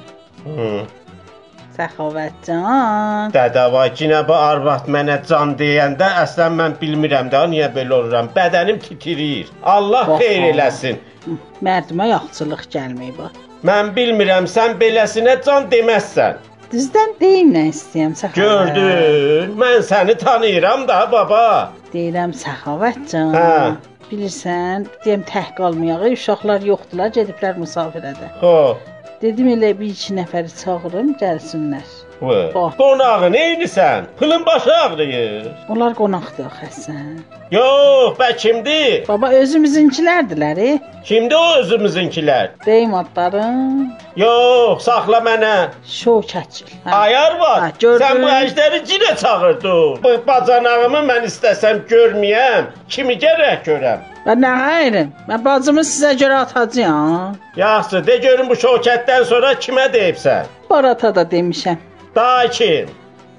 Səxavət 1.79 2.35
can. 2.45 3.31
Dədəva 3.33 3.85
yenə 3.97 4.19
bu 4.27 4.35
arvad 4.35 4.89
mənə 4.91 5.15
can 5.29 5.53
deyəndə 5.59 6.09
əslən 6.23 6.57
mən 6.59 6.75
bilmirəm 6.81 7.31
də 7.33 7.45
niyə 7.53 7.69
belə 7.75 7.95
oluram. 8.01 8.29
Bədənim 8.35 8.81
titrəyir. 8.83 9.47
Allah 9.63 10.05
Bax, 10.11 10.19
bax. 10.19 10.43
eləsin. 10.51 10.99
Mərdimə 11.65 12.09
yaxçılıq 12.11 12.65
gəlməyib. 12.75 13.23
Mən 13.67 13.93
bilmirəm 13.95 14.45
sən 14.47 14.77
beləsinə 14.81 15.39
can 15.45 15.65
deməzsən. 15.71 16.37
Düzdən 16.69 17.15
deyim 17.19 17.49
nə 17.55 17.63
istəyirəm 17.71 18.13
Səxavət. 18.19 18.35
Gördün? 18.43 19.55
Mən 19.57 19.79
səni 19.89 20.13
tanıyıram 20.21 20.85
da 20.91 20.99
baba. 21.11 21.45
Deyirəm 21.95 22.35
Səxavət 22.43 23.01
can. 23.09 23.33
Hə. 23.33 23.73
Bilirsən, 24.11 24.85
deyim 25.05 25.23
tək 25.29 25.55
qalmayaq. 25.57 26.05
Uşaqlar 26.13 26.63
yoxdular, 26.65 27.09
gediblər 27.17 27.57
müsafirədə. 27.61 28.29
Xoş. 28.43 28.85
Dedim 29.21 29.47
elə 29.51 29.69
bir 29.79 29.89
iki 29.93 30.13
nəfəri 30.19 30.53
çağırım, 30.61 31.09
gəlsinlər. 31.23 31.89
Bax. 32.21 32.75
Qonağı 32.77 33.31
neynisən? 33.31 34.01
Pılın 34.19 34.45
başı 34.45 34.75
ağrıyır. 34.75 35.47
Onlar 35.69 35.93
qonaqdır 35.95 36.51
Həsən. 36.61 37.19
Yox, 37.51 38.17
bə 38.19 38.35
kimdir? 38.37 39.07
Baba 39.07 39.29
özümüzünkilərdilər. 39.33 40.59
E? 40.59 40.79
Kimdir 41.05 41.35
o 41.35 41.55
özümüzünkilər? 41.61 42.49
Deyim 42.65 42.93
adlarım. 42.93 43.93
Yox, 44.15 44.83
saxla 44.83 45.17
mənə. 45.29 45.55
Hə. 46.85 46.91
Ayar 46.91 47.39
var. 47.39 47.59
Ha, 47.59 47.71
gördün. 47.79 48.05
Sən 48.05 48.21
bu 48.21 48.27
əjdəri 48.27 48.83
cinə 48.91 49.15
çağırdın. 49.23 50.03
Bu 50.03 50.13
bacanağımı 50.27 51.03
mən 51.09 51.27
istəsəm 51.31 51.83
görməyəm. 51.89 52.71
Kimi 52.89 53.17
gərək 53.23 53.65
görəm? 53.65 54.05
Və 54.27 54.35
nə 54.37 54.55
hayırım? 54.61 55.11
Mən 55.29 55.45
bacımı 55.45 55.81
sizə 55.87 56.13
görə 56.21 56.43
atacağam. 56.45 57.35
Yaxşı, 57.55 58.07
de 58.07 58.17
görüm 58.17 58.49
bu 58.49 58.53
şokətdən 58.53 59.23
sonra 59.25 59.53
kimə 59.53 59.93
deyibsən? 59.93 60.43
Barata 60.69 61.15
da 61.15 61.21
demişəm. 61.21 61.88
Daha 62.19 62.47
kim? 62.49 62.89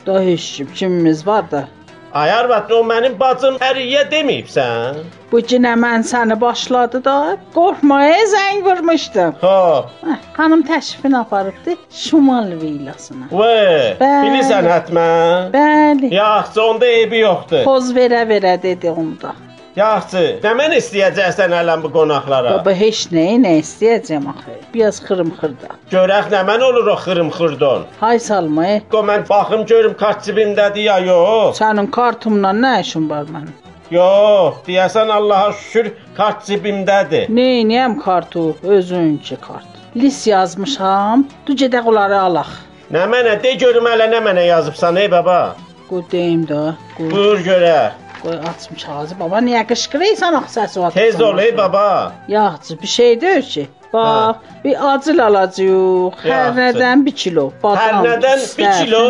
Da 0.06 0.20
heç 0.20 0.52
kim, 0.56 0.68
kimimiz 0.74 1.26
var 1.26 1.50
da. 1.50 1.68
Ay 2.14 2.32
arvad, 2.32 2.70
o 2.70 2.78
mənim 2.90 3.12
bacım 3.20 3.58
əriyə 3.60 4.06
deməyibsən? 4.12 5.02
Bu 5.32 5.42
cinə 5.50 5.74
mən 5.82 6.06
səni 6.10 6.38
başladı 6.40 7.02
da. 7.04 7.16
Qorxmaya 7.54 8.22
zəng 8.32 8.62
vurmuşdum. 8.68 9.36
Xoş. 9.42 9.92
Hə, 10.06 10.16
xanım 10.38 10.64
təşrifini 10.70 11.18
aparıbdı 11.20 11.76
Şimal 11.90 12.48
villasına. 12.62 13.28
Və, 13.42 14.00
bilirsən 14.00 14.70
hətmən? 14.72 15.52
Bəli. 15.58 16.14
Yaxşı, 16.14 16.62
onda 16.64 16.86
eybi 16.86 17.20
yoxdur. 17.26 17.64
Poz 17.68 17.92
verə-verə 18.00 18.56
dedi 18.62 18.90
onu 18.90 19.20
da. 19.22 19.36
Yaxşı, 19.78 20.22
nə 20.42 20.50
mən 20.58 20.72
istəyəcəksən 20.74 21.52
ələn 21.54 21.82
bu 21.84 21.88
qonaqlara? 21.94 22.56
Baba 22.58 22.72
heç 22.74 23.04
nəyi 23.14 23.36
nə 23.44 23.52
istəyəcəm 23.60 24.24
axı. 24.32 24.54
Biraz 24.74 24.98
xırım-xırda. 25.06 25.68
Görək 25.92 26.30
nə 26.32 26.40
mən 26.48 26.64
olur 26.68 26.88
o 26.90 26.96
xırım-xırdon. 27.04 27.84
Hay 28.00 28.18
salmaya. 28.18 28.80
Qoy 28.90 29.04
mən 29.10 29.22
baxım 29.28 29.62
görüm 29.70 29.94
kart 30.00 30.24
cibimdədir 30.26 30.88
ya 30.88 30.98
yox. 31.06 31.60
Sənin 31.62 31.86
kartumla 31.94 32.50
nə 32.64 32.72
işin 32.82 33.06
var 33.10 33.30
mənim? 33.30 33.54
Yox, 33.94 34.58
deyəsən 34.66 35.12
Allaha 35.18 35.52
şükür 35.52 35.92
kart 36.18 36.42
cibimdədir. 36.50 37.30
Neyniyəm 37.30 37.98
kartu? 38.02 38.56
Özünki 38.62 39.36
kart. 39.46 39.70
Lis 39.96 40.26
yazmışam. 40.26 41.28
Du 41.46 41.54
gedək 41.54 41.86
onları 41.86 42.18
alaq. 42.26 42.50
Nə 42.90 43.06
mənə 43.06 43.38
de 43.42 43.54
görüm 43.54 43.86
hələ 43.86 44.10
nə 44.10 44.18
mənə 44.26 44.50
yazıbsan 44.50 44.96
ey 44.98 45.10
baba. 45.10 45.40
Qoy 45.88 46.02
deyim 46.10 46.42
də. 46.50 46.72
Buyur 46.98 47.38
görək. 47.46 48.09
Qoy 48.22 48.36
açmış 48.50 48.88
ağzı. 48.88 49.20
Baba 49.20 49.38
niyə 49.38 49.62
qışqırırsan 49.70 50.32
axı 50.40 50.60
səsi 50.60 50.80
var? 50.80 50.90
Tez 50.92 51.20
ol 51.20 51.38
ey 51.38 51.56
baba. 51.56 52.12
Yaxşı, 52.28 52.82
bir 52.82 52.86
şey 52.86 53.20
deyil 53.20 53.42
ki. 53.42 53.68
Bax, 53.92 54.36
bir 54.64 54.76
acıl 54.94 55.18
alacağıq. 55.18 56.20
Hər 56.24 56.50
nədən 56.58 57.04
1 57.06 57.14
kilo. 57.22 57.44
Badam, 57.62 57.80
Hər 57.80 57.94
nədən 58.06 58.40
1 58.42 58.46
pistə, 58.58 58.72
kilo? 58.84 59.00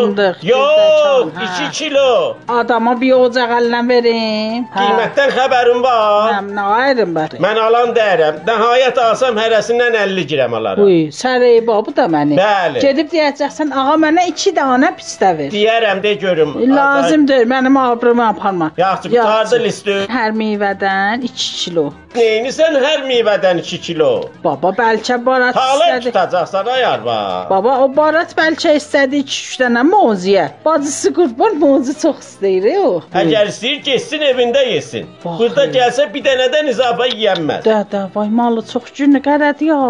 Yox, 0.50 1.32
gürdəçan, 1.32 1.32
hə. 1.40 1.68
2 1.68 1.70
kilo. 1.78 2.36
Adama 2.48 2.94
bir 3.00 3.12
ocaq 3.18 3.54
əlinə 3.58 3.80
verim. 3.88 4.66
Qiymətdən 4.74 5.32
xəbərin 5.36 5.82
var? 5.84 6.32
Mən 6.34 6.50
nə 6.58 6.66
ayrım 6.80 7.14
var? 7.18 7.36
Mən 7.46 7.60
alan 7.66 7.94
dəyərəm. 7.96 8.40
Nəhayət 8.48 9.00
alsam 9.04 9.38
hərəsindən 9.40 9.96
50 10.04 10.26
girəm 10.32 10.54
alaram. 10.60 10.84
Uy, 10.84 11.08
sərəy 11.14 11.60
babu 11.66 11.94
da 11.96 12.06
məni. 12.10 12.38
Bəli. 12.40 12.82
Gedib 12.84 13.10
deyəcəksən, 13.14 13.72
ağa 13.74 13.96
mənə 14.04 14.26
2 14.32 14.54
dənə 14.58 14.92
pistə 14.98 15.32
ver. 15.38 15.50
Deyərəm 15.54 16.02
de 16.02 16.14
görüm. 16.24 16.54
Lazım 16.76 17.26
deyil, 17.28 17.48
mənim 17.50 17.76
abrumu 17.80 18.22
aparma. 18.28 18.70
Yaxşı, 18.78 19.10
qutardı 19.10 19.62
listi. 19.64 19.98
Hər 20.10 20.30
meyvədən 20.36 21.26
2 21.26 21.50
kilo. 21.64 21.90
Neynisən 22.14 22.74
hər 22.82 23.04
meyvədən 23.06 23.60
2 23.62 23.78
kilo? 23.86 24.08
Baba 24.44 24.72
bəlkə 24.74 25.20
barat 25.40 25.54
Talar 25.54 25.88
istədi. 25.88 26.04
tutacaqsan 26.06 26.66
ayar 26.66 27.00
var. 27.04 27.46
Baba 27.50 27.72
o 27.84 27.88
barat 27.96 28.34
bəlkə 28.38 28.74
istədi 28.80 29.22
2-3 29.24 29.60
dənə 29.62 29.82
moziyə. 29.90 30.44
Bacısı 30.64 31.12
qurban 31.16 31.58
mozi 31.62 31.94
çox 32.02 32.18
istəyir 32.26 32.68
o. 32.84 32.92
Əgər 33.22 33.48
istəyir 33.52 33.80
getsin 33.88 34.20
evində 34.30 34.62
yesin. 34.68 35.08
Bax, 35.24 35.38
Burada 35.40 35.66
gəlsə 35.76 36.06
bir 36.14 36.24
dənədən 36.28 36.70
izafə 36.74 37.08
yeyənməz. 37.14 37.64
Də 37.66 37.80
də 37.92 38.04
vay 38.14 38.28
malı 38.28 38.62
çox 38.72 38.92
günü 38.98 39.20
qərədi 39.26 39.70
ya. 39.72 39.80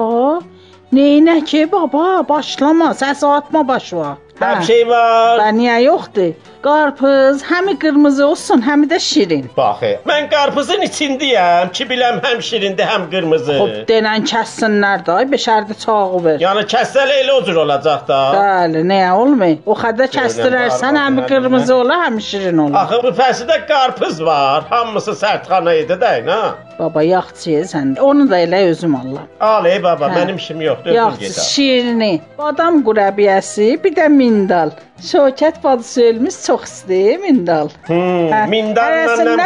Neynə 0.93 1.37
ki 1.47 1.67
baba, 1.73 2.25
başlama, 2.29 2.91
səs 2.99 3.21
atma 3.27 3.61
başa. 3.69 4.17
Bir 4.40 4.62
şey 4.64 4.88
var. 4.88 5.38
Bə 5.40 5.50
niyə 5.57 5.76
yoxdur? 5.85 6.31
Qarpız 6.64 7.42
həmi 7.48 7.74
qırmızı 7.81 8.26
olsun, 8.26 8.62
həmi 8.64 8.88
də 8.88 8.98
şirin. 9.00 9.46
Bax, 9.57 9.83
e, 9.83 9.90
mən 10.09 10.29
qarpızın 10.33 10.85
içindəyəm 10.87 11.72
ki, 11.76 11.87
biləm 11.90 12.20
həm 12.24 12.40
şirindir, 12.48 12.88
həm 12.88 13.07
qırmızı. 13.12 13.57
Xop 13.61 13.88
denən 13.90 14.24
kəssinlər 14.33 15.05
də, 15.07 15.18
beşərdə 15.33 15.76
çağı 15.85 16.22
ver. 16.24 16.40
Yəni 16.44 16.64
kəssələ 16.72 17.20
elə 17.22 17.37
o 17.37 17.44
cür 17.44 17.61
olacaq 17.64 18.09
da. 18.09 18.20
Bəli, 18.37 18.85
nəyə 18.92 19.12
olmay? 19.22 19.59
O 19.66 19.76
qədər 19.85 20.12
kəsdirərsən, 20.16 21.00
həmi 21.05 21.26
qırmızı 21.29 21.74
olar, 21.76 22.05
həmi 22.07 22.24
şirin 22.31 22.64
olar. 22.66 22.85
Axı 22.85 23.03
bu 23.05 23.14
fəsidə 23.22 23.61
qarpız 23.68 24.24
var. 24.24 24.68
Hamısı 24.70 25.16
sərtxana 25.24 25.76
idi 25.85 25.96
də, 26.00 26.12
nə? 26.29 26.40
Baba 26.81 27.03
yaxçı 27.05 27.51
sən. 27.69 27.99
Onu 28.01 28.25
da 28.31 28.38
elə 28.40 28.62
özüm 28.71 28.95
Allah. 28.97 29.25
Al 29.40 29.66
ey 29.69 29.83
baba, 29.83 30.07
Hə. 30.09 30.14
mənim 30.19 30.37
işim 30.40 30.61
yoxdur, 30.64 30.90
özüm 30.90 30.97
Yaxçı 30.97 31.25
gedəm. 31.25 31.45
şirini, 31.53 32.12
badam 32.38 32.79
qurabiyəsi, 32.87 33.66
bir 33.85 33.93
də 33.99 34.07
mindal. 34.09 34.71
Şökət 35.12 35.62
bacısı 35.64 36.03
ölmüş 36.11 36.38
çox 36.47 36.62
istəyir 36.71 37.19
mindal. 37.27 37.69
Hmm, 37.87 38.29
Hə, 38.33 38.40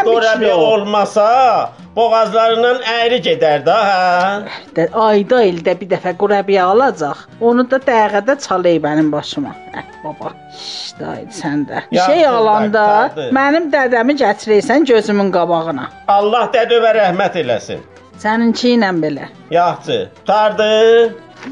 bir 0.05 0.12
qorabi 0.12 0.44
kilo. 0.44 0.57
olmasa, 0.57 1.27
boğazlarından 1.96 2.80
əyri 2.90 3.20
gedər 3.24 3.64
də, 3.66 3.76
hə? 3.88 4.87
Ayda 5.07 5.42
ildə 5.48 5.74
bir 5.80 5.90
dəfə 5.94 6.14
qurabiyə 6.20 6.66
alacaq. 6.72 7.24
Onu 7.40 7.64
da 7.70 7.78
dəqiqədə 7.87 8.37
çalay 8.46 8.78
mənim 8.83 9.11
başıma. 9.12 9.54
Hə, 9.74 9.85
baba. 10.04 10.33
İşdə 10.54 11.14
sən 11.38 11.66
də. 11.70 11.83
Yaxşı, 11.90 12.12
şey 12.12 12.26
alanda 12.26 12.85
baqdadır. 12.90 13.33
mənim 13.38 13.70
dədəmi 13.74 14.16
gətirəysən 14.22 14.87
gözümün 14.90 15.33
qabağına. 15.35 15.88
Allah 16.18 16.48
dədövə 16.54 16.94
rəhmət 17.00 17.40
eləsin. 17.44 17.83
Səninki 18.22 18.76
ilə 18.76 18.90
belə. 19.02 19.28
Yaxşı. 19.50 20.09
Tardı. 20.26 20.70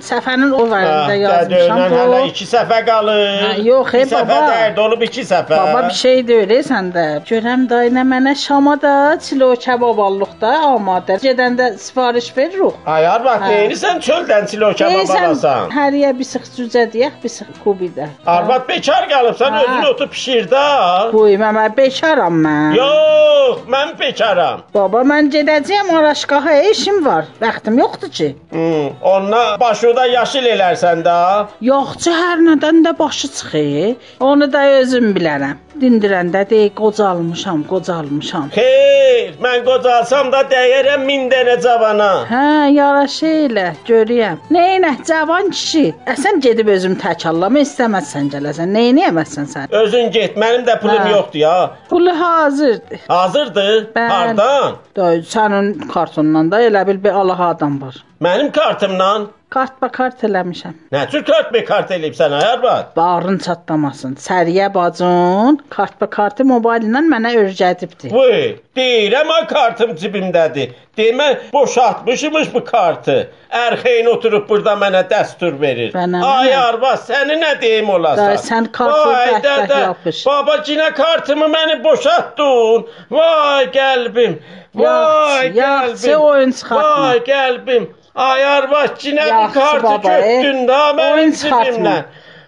Səfənin 0.03 0.53
o 0.57 0.63
varında 0.71 1.13
Dədövlə 1.13 1.17
yazmışam 1.21 1.81
hələ 1.93 2.05
bu. 2.23 2.29
2 2.33 2.47
səfə 2.49 2.79
qalır. 2.87 3.19
Hə, 3.43 3.51
yox, 3.67 3.95
ey 3.95 4.05
Bir 4.05 4.11
səfə 4.13 4.29
baba. 4.29 4.53
dərd 4.53 4.79
olub 4.85 5.03
2 5.07 5.25
səfə. 5.31 5.51
Baba 5.51 5.83
bir 5.89 5.97
şey 5.99 6.23
deyil 6.29 6.51
e, 6.57 6.61
səndə. 6.65 7.05
Görəm 7.29 7.67
dayına 7.71 8.05
mənə 8.13 8.33
Şama 8.43 8.77
da 8.83 8.95
çilo 9.27 9.51
kebab 9.65 9.99
allıqda 10.07 10.53
amadə. 10.71 11.19
Gedəndə 11.27 11.67
sifariş 11.79 12.31
veririk. 12.37 12.79
Ayar 12.87 13.25
bax, 13.25 13.43
Hə. 13.43 13.51
neynisən 13.53 14.01
çöldən 14.07 14.47
silo 14.49 14.73
kebab 14.81 15.13
alasan. 15.19 15.69
həriyə 15.77 16.15
bir 16.19 16.25
sıx 16.33 16.55
cücə 16.57 16.87
deyək, 16.95 17.21
bir 17.25 17.29
sıx 17.37 17.61
kubi 17.65 17.91
də. 17.99 18.09
Arvad 18.27 18.69
bekar 18.69 19.09
qalıbsan, 19.13 19.53
Hə. 19.53 19.63
özün 19.67 19.87
otur 19.93 20.09
pişir 20.09 20.49
də. 20.51 20.65
Buy, 21.13 21.37
mən 21.45 21.77
bekaram 21.77 22.41
mən. 22.47 22.77
Yox, 22.81 23.61
mən 23.69 23.93
bekaram. 24.01 24.65
Baba, 24.75 25.05
mən 25.13 25.29
gedəcəyəm 25.37 25.93
Araşqaha, 25.99 26.57
işim 26.73 27.05
var. 27.05 27.25
Vaxtım 27.43 27.79
yoxdur 27.79 28.09
ki. 28.09 28.37
Hmm, 28.51 28.89
onunla 29.03 29.61
baş 29.61 29.72
başı 29.73 29.97
da 29.97 30.07
yaşıl 30.07 30.47
elərsən 30.53 31.01
da. 31.05 31.49
Yoxçu 31.65 32.13
hər 32.13 32.43
nədən 32.45 32.83
də 32.85 32.93
başı 32.99 33.29
çıxır. 33.37 33.95
Onu 34.21 34.49
da 34.53 34.61
özüm 34.83 35.15
bilərəm. 35.17 35.57
Dindirəndə 35.81 36.43
dey 36.51 36.67
qocalmışam, 36.77 37.63
qocalmışam. 37.71 38.51
Xeyr, 38.53 39.31
mən 39.45 39.65
qocalsam 39.65 40.29
da 40.35 40.43
dəyərəm 40.53 41.07
min 41.09 41.25
dənə 41.33 41.57
cavana. 41.65 42.11
Hə, 42.29 42.43
yaraşı 42.77 43.31
elə, 43.47 43.67
görürəm. 43.89 44.43
Neynə, 44.53 44.93
cavan 45.09 45.49
kişi. 45.57 45.87
Əsən 46.13 46.43
gedib 46.45 46.69
özüm 46.77 46.99
təkallama 47.01 47.65
istəməzsən 47.65 48.29
gələsən. 48.37 48.77
Neyini 48.77 49.07
yeməzsən 49.07 49.49
sən? 49.55 49.73
Özün 49.83 50.13
get, 50.13 50.37
mənim 50.37 50.69
də 50.69 50.77
pulum 50.85 51.01
Hə. 51.01 51.11
yoxdur 51.17 51.41
ya. 51.47 51.57
Pulu 51.89 52.19
hazırdır. 52.21 53.01
Hazırdır? 53.09 53.77
Bəli. 53.97 54.09
Hardan? 54.13 54.77
Da 54.97 55.15
sənin 55.35 55.75
kartonundan 55.89 56.53
da 56.53 56.61
elə 56.69 56.87
bil 56.87 57.05
bir 57.05 57.17
Allah 57.25 57.47
adam 57.55 57.81
var. 57.83 58.05
Mənim 58.21 58.53
kartımdan. 58.53 59.31
Kart 59.53 59.75
ba 59.83 59.89
kart 59.93 60.23
eləmişəm. 60.25 60.73
Nə 60.95 61.01
tür 61.13 61.25
kart 61.29 61.51
be 61.53 61.61
kart 61.69 61.91
eləyibsən 61.93 62.33
ay 62.39 62.45
arvad? 62.55 62.95
Bağrın 62.97 63.37
çatlamasın. 63.45 64.15
Səriyə 64.27 64.71
bacın 64.75 65.59
kart 65.75 65.99
ba 66.01 66.07
kartı 66.15 66.47
mobildən 66.49 67.11
mənə 67.13 67.35
öyrədibdi. 67.43 68.09
Vay, 68.15 68.47
deyirəm 68.79 69.35
ay 69.37 69.45
kartım 69.53 69.93
cibimdədir. 70.01 70.73
Demə 70.97 71.29
boşaltmışmış 71.53 72.49
bu 72.55 72.65
kartı. 72.65 73.19
Ərxeyn 73.53 74.09
oturub 74.15 74.49
burada 74.49 74.73
mənə 74.87 75.05
dəstur 75.13 75.61
verir. 75.61 75.93
Bənə 75.93 76.25
Ay 76.25 76.49
mənə. 76.49 76.59
arvad, 76.73 77.05
səni 77.13 77.37
nə 77.45 77.53
deyim 77.61 77.91
olasan? 77.93 78.33
Da, 78.33 78.41
sən 78.49 78.73
kartı 78.73 79.41
dədə, 79.49 79.81
yapış. 79.87 80.25
Baba 80.27 80.57
cinə 80.65 80.93
kartımı 80.97 81.53
məni 81.59 81.77
boşaltdın. 81.85 82.87
Vay 83.11 83.69
qəlbim. 83.77 84.39
Vay 84.75 85.53
Yaxşı, 85.53 85.59
yaxşı, 85.59 86.07
qəlbim. 86.09 86.17
oyun 86.17 86.51
çıxartma. 86.53 87.03
Vay 87.09 87.19
qəlbim. 87.29 87.91
Ay 88.15 88.45
arvad 88.45 88.99
cinə 89.01 89.25
bu 89.55 89.59
Yaxşı, 89.59 89.81
kartı 89.81 90.05
baba, 90.05 90.13
e. 90.15 90.43
götdün 90.43 90.69
da 90.69 90.79
mənim 90.91 91.13
Oyun 91.13 91.31
çıxartma. 91.33 91.65
cibimdən. 91.73 92.03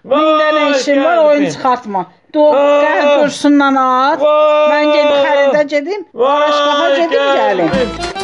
Min 0.04 0.18
dənə 0.40 0.76
işim 0.80 1.04
var, 1.04 1.16
oyun 1.24 1.46
çıxartma. 1.50 2.07
Doğqan 2.35 3.07
Vay. 3.07 3.22
dursundan 3.24 3.74
at. 3.74 4.20
Vay. 4.20 4.68
Mən 4.72 4.92
gedib 4.92 5.16
xəridə 5.26 5.62
gedim. 5.74 6.07
Başqa 6.14 6.96
gedim 6.96 7.22
gəlim. 7.38 8.23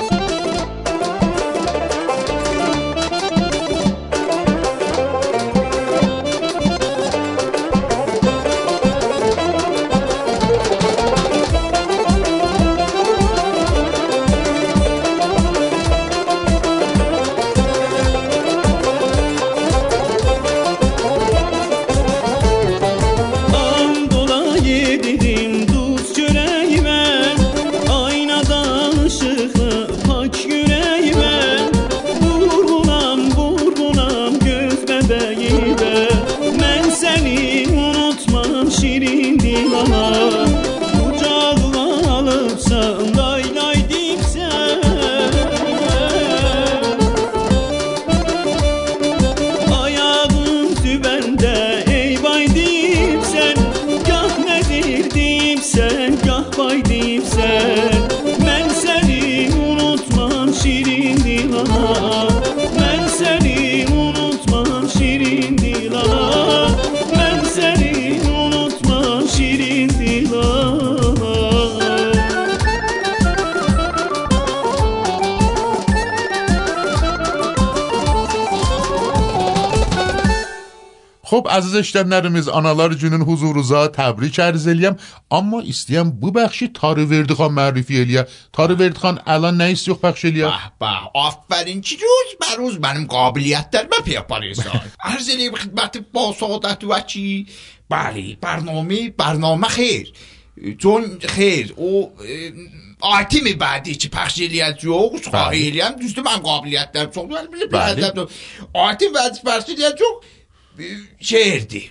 Hop 81.40 81.48
aziz 81.52 81.72
eşidənlərimiz 81.74 82.50
Analar 82.52 82.92
günün 83.00 83.22
huzurunuza 83.24 83.86
təbrik 83.94 84.36
arz 84.44 84.66
eləyəm. 84.68 84.98
Amma 85.32 85.62
istəyəm 85.72 86.10
bu 86.22 86.28
bəxşi 86.36 86.66
Tarı 86.76 87.06
Tarıverdixan 87.06 87.54
mərifə 87.56 88.02
eləyə. 88.02 88.24
Tarıverdixan 88.52 89.22
əlan 89.34 89.56
nə 89.56 89.70
istiyor 89.72 89.96
bəxş 90.02 90.26
eləyə? 90.28 90.50
Bəh, 90.50 90.66
bəh, 90.84 91.06
afərin 91.22 91.80
ki, 91.80 91.96
roz 92.02 92.34
bə 92.42 92.50
mənim 92.84 93.06
qabiliyyətlərimə 93.14 94.02
pey 94.04 94.18
aparırsan. 94.20 94.84
arz 95.12 95.30
eləyib 95.32 95.56
xidməti 95.62 96.04
ba 96.12 96.26
saadət 96.42 96.84
vəçi 96.92 97.24
bəli, 97.88 98.36
برنامه 98.42 99.00
proqrama 99.16 99.68
xeyr 99.78 100.12
چون 100.78 101.18
خیر 101.28 101.72
او 101.76 102.12
آیتیم 103.00 103.44
بعدی 103.58 103.94
که 103.94 104.08
پخش 104.08 104.40
الیت 104.40 104.78
جو 104.78 105.10
خواهی 105.30 105.68
الیم 105.68 105.96
دوست 106.00 106.18
من 106.18 106.36
قابلیت 106.36 106.92
دارم 106.92 107.10
چون 107.10 107.30
آیتیم 108.74 109.12
بعدی 109.12 109.38
پخش 109.44 109.70
الیت 109.70 109.96
جو 109.98 110.04
شهردی. 111.20 111.90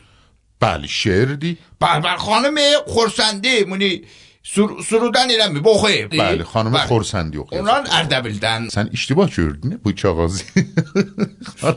بله 0.60 0.88
شهردی. 0.88 1.58
بله, 1.80 2.00
بله، 2.00 2.18
خانم 2.18 2.56
خورسنده 2.88 3.66
مونی 3.66 4.02
surudan 4.50 5.30
eləmi? 5.30 5.64
Bu 5.64 5.76
xeyr. 5.84 6.10
Bəli, 6.10 6.44
xanım 6.54 6.74
Bəli. 6.74 6.88
Xorsandı 6.90 7.38
yox. 7.38 7.52
Onlar 7.60 7.86
Ərdəbildən. 8.00 8.70
Sən 8.74 8.90
iştibah 8.98 9.30
gördün 9.36 9.76
bu 9.84 9.94
kağızı. 10.02 10.44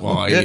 Vay. 0.00 0.36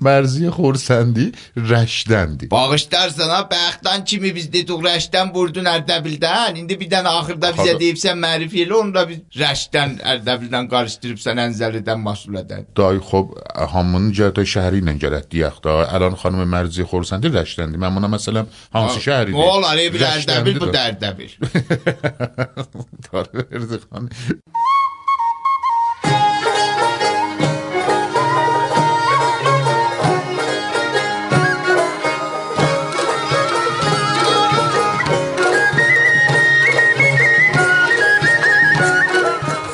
Mərziyə 0.00 0.52
Xorsandı 0.56 1.26
Rəşdəndir. 1.56 2.50
Bağışlarsan 2.50 3.28
ha, 3.34 3.42
bəxtdan 3.50 4.04
kimi 4.08 4.32
biz 4.34 4.48
dedik 4.52 4.80
Rəşdən 4.88 5.32
vurdun 5.34 5.68
Ərdəbildən. 5.74 6.60
İndi 6.62 6.78
bir 6.80 6.90
dənə 6.94 7.12
axırda 7.20 7.52
bizə 7.58 7.76
deyibsən 7.80 8.20
mərif 8.20 8.56
elə, 8.64 8.78
onu 8.80 8.96
da 8.96 9.04
biz 9.08 9.20
Rəşdən 9.42 9.98
Ərdəbildən 10.14 10.70
qarışdırıbsan 10.72 11.42
Ənzəlidən 11.46 12.00
Masulədən. 12.06 12.70
Dayı 12.76 13.04
xop 13.10 13.36
hamının 13.74 14.12
cəhətə 14.16 14.46
şəhəri 14.54 14.80
ilə 14.80 14.96
gələt 15.04 15.28
deyək 15.36 15.60
da. 15.66 15.76
Əlan 15.98 16.16
xanım 16.22 16.48
Mərziyə 16.56 16.88
Xorsandı 16.88 17.32
Rəşdəndir. 17.36 17.82
Mən 17.84 18.00
buna 18.00 18.08
məsələn 18.16 18.48
hansı 18.72 19.04
şəhəridir? 19.04 19.36
Olar, 19.36 19.84
bir 19.94 20.08
Ərdəbil 20.14 20.60
bu 20.64 20.72
də. 20.72 21.73
xan. 23.92 24.08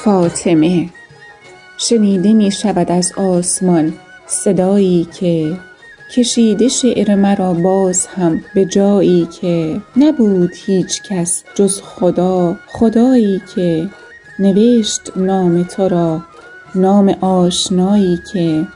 فاطمه 0.05 0.89
شنیده 1.79 2.33
می 2.33 2.51
شود 2.53 2.91
از 2.91 3.13
آسمان 3.17 3.93
صدایی 4.27 5.05
که 5.05 5.59
کشیده 6.15 6.69
شعر 6.69 7.15
مرا 7.15 7.55
باز 7.55 8.07
هم 8.07 8.45
به 8.55 8.65
جایی 8.65 9.29
که 9.41 9.81
نبود 9.97 10.53
هیچ 10.67 11.03
کس 11.03 11.45
جز 11.55 11.81
خدا 11.83 12.57
خدایی 12.67 13.43
که 13.55 13.91
نوشت 14.39 15.17
نام 15.17 15.63
تو 15.63 15.89
را 15.89 16.23
نام 16.75 17.09
آشنایی 17.21 18.19
که 18.33 18.67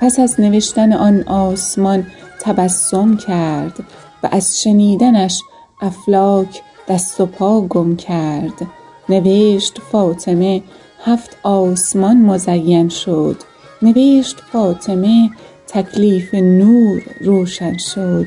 پس 0.00 0.18
از 0.18 0.40
نوشتن 0.40 0.92
آن 0.92 1.22
آسمان 1.22 2.06
تبسم 2.40 3.16
کرد 3.16 3.78
و 4.22 4.28
از 4.32 4.62
شنیدنش 4.62 5.42
افلاک 5.80 6.62
دست 6.88 7.20
و 7.20 7.26
پا 7.26 7.60
گم 7.60 7.96
کرد. 7.96 8.66
نوشت 9.08 9.78
فاطمه 9.92 10.62
هفت 11.04 11.36
آسمان 11.42 12.16
مزین 12.16 12.88
شد. 12.88 13.36
نوشت 13.82 14.36
فاطمه 14.52 15.30
تکلیف 15.68 16.34
نور 16.34 17.02
روشن 17.20 17.76
شد. 17.76 18.26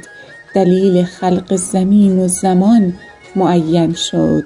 دلیل 0.56 1.04
خلق 1.04 1.56
زمین 1.56 2.20
و 2.20 2.28
زمان 2.28 2.94
معین 3.36 3.94
شد. 3.94 4.44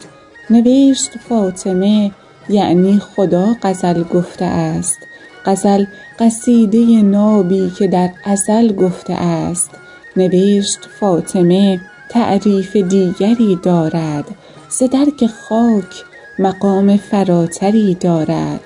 نوشت 0.50 1.18
فاطمه 1.30 2.12
یعنی 2.50 3.00
خدا 3.00 3.56
غزل 3.64 4.04
گفته 4.04 4.46
است. 4.46 4.98
غزل 5.46 5.86
قصیده 6.20 7.02
نابی 7.02 7.72
که 7.78 7.88
در 7.88 8.10
ازل 8.24 8.74
گفته 8.76 9.14
است. 9.14 9.72
نوشت 10.18 10.80
فاطمه 11.00 11.80
تعریف 12.10 12.76
دیگری 12.76 13.60
دارد. 13.64 14.26
ز 14.70 14.84
درک 14.84 15.26
خاک 15.28 16.04
مقام 16.40 16.98
فراتری 16.98 17.96
دارد. 17.96 18.60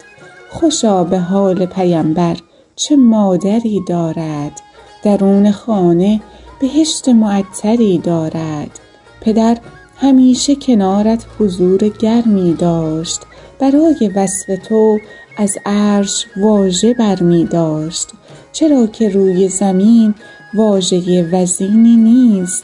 خوشا 0.49 1.03
به 1.03 1.19
حال 1.19 1.65
پیمبر 1.65 2.35
چه 2.79 2.95
مادری 2.95 3.83
دارد؟ 3.87 4.61
درون 5.03 5.51
خانه 5.51 6.21
بهشت 6.61 7.09
معطری 7.09 7.97
دارد. 7.97 8.79
پدر 9.21 9.57
همیشه 9.95 10.55
کنارت 10.55 11.25
حضور 11.39 11.87
گرمی 11.87 12.53
داشت. 12.53 13.21
برای 13.59 14.11
وصف 14.15 14.67
تو 14.67 14.99
از 15.37 15.57
عرش 15.65 16.25
واژه 16.37 16.93
برمی 16.93 17.45
داشت. 17.45 18.07
چرا 18.51 18.87
که 18.87 19.09
روی 19.09 19.49
زمین 19.49 20.15
واژه 20.53 21.29
وزینی 21.31 21.95
نیست 21.95 22.63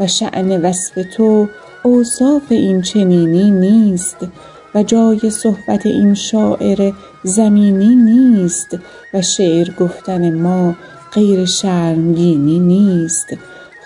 و 0.00 0.06
شعن 0.06 0.62
وصف 0.62 0.98
تو 1.16 1.48
اوصاف 1.84 2.42
این 2.48 2.82
چنینی 2.82 3.50
نیست 3.50 4.16
و 4.74 4.82
جای 4.82 5.30
صحبت 5.30 5.86
این 5.86 6.14
شاعر 6.14 6.92
زمینی 7.26 7.96
نیست 7.96 8.78
و 9.14 9.22
شعر 9.22 9.70
گفتن 9.70 10.34
ما 10.34 10.74
غیر 11.12 11.44
شرمگینی 11.44 12.58
نیست. 12.58 13.26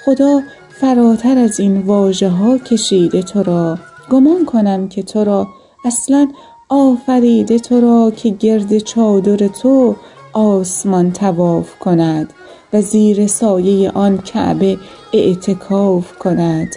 خدا 0.05 0.41
فراتر 0.81 1.39
از 1.39 1.61
این 1.61 1.79
واژه 1.79 2.29
ها 2.29 2.59
کشیده 2.59 3.23
تو 3.23 3.43
را. 3.43 3.79
گمان 4.11 4.45
کنم 4.45 4.89
که 4.89 5.03
تو 5.03 5.25
را 5.25 5.49
اصلا 5.85 6.29
آفریده 6.69 7.59
تو 7.59 7.81
را 7.81 8.13
که 8.17 8.29
گرد 8.29 8.79
چادر 8.79 9.49
تو 9.49 9.97
آسمان 10.33 11.13
طواف 11.13 11.79
کند 11.79 12.33
و 12.73 12.83
زیر 12.83 13.27
سایه 13.27 13.91
آن 13.91 14.19
کعبه 14.19 14.79
اعتکاف 15.13 16.19
کند. 16.19 16.69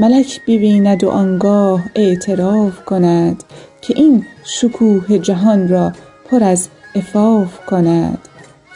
ملک 0.00 0.40
ببیند 0.46 1.04
و 1.04 1.10
آنگاه 1.10 1.82
اعتراف 1.94 2.84
کند 2.84 3.44
که 3.80 3.94
این 3.96 4.26
شکوه 4.44 5.18
جهان 5.18 5.68
را 5.68 5.92
پر 6.30 6.44
از 6.44 6.68
عفاف 6.94 7.66
کند 7.66 8.18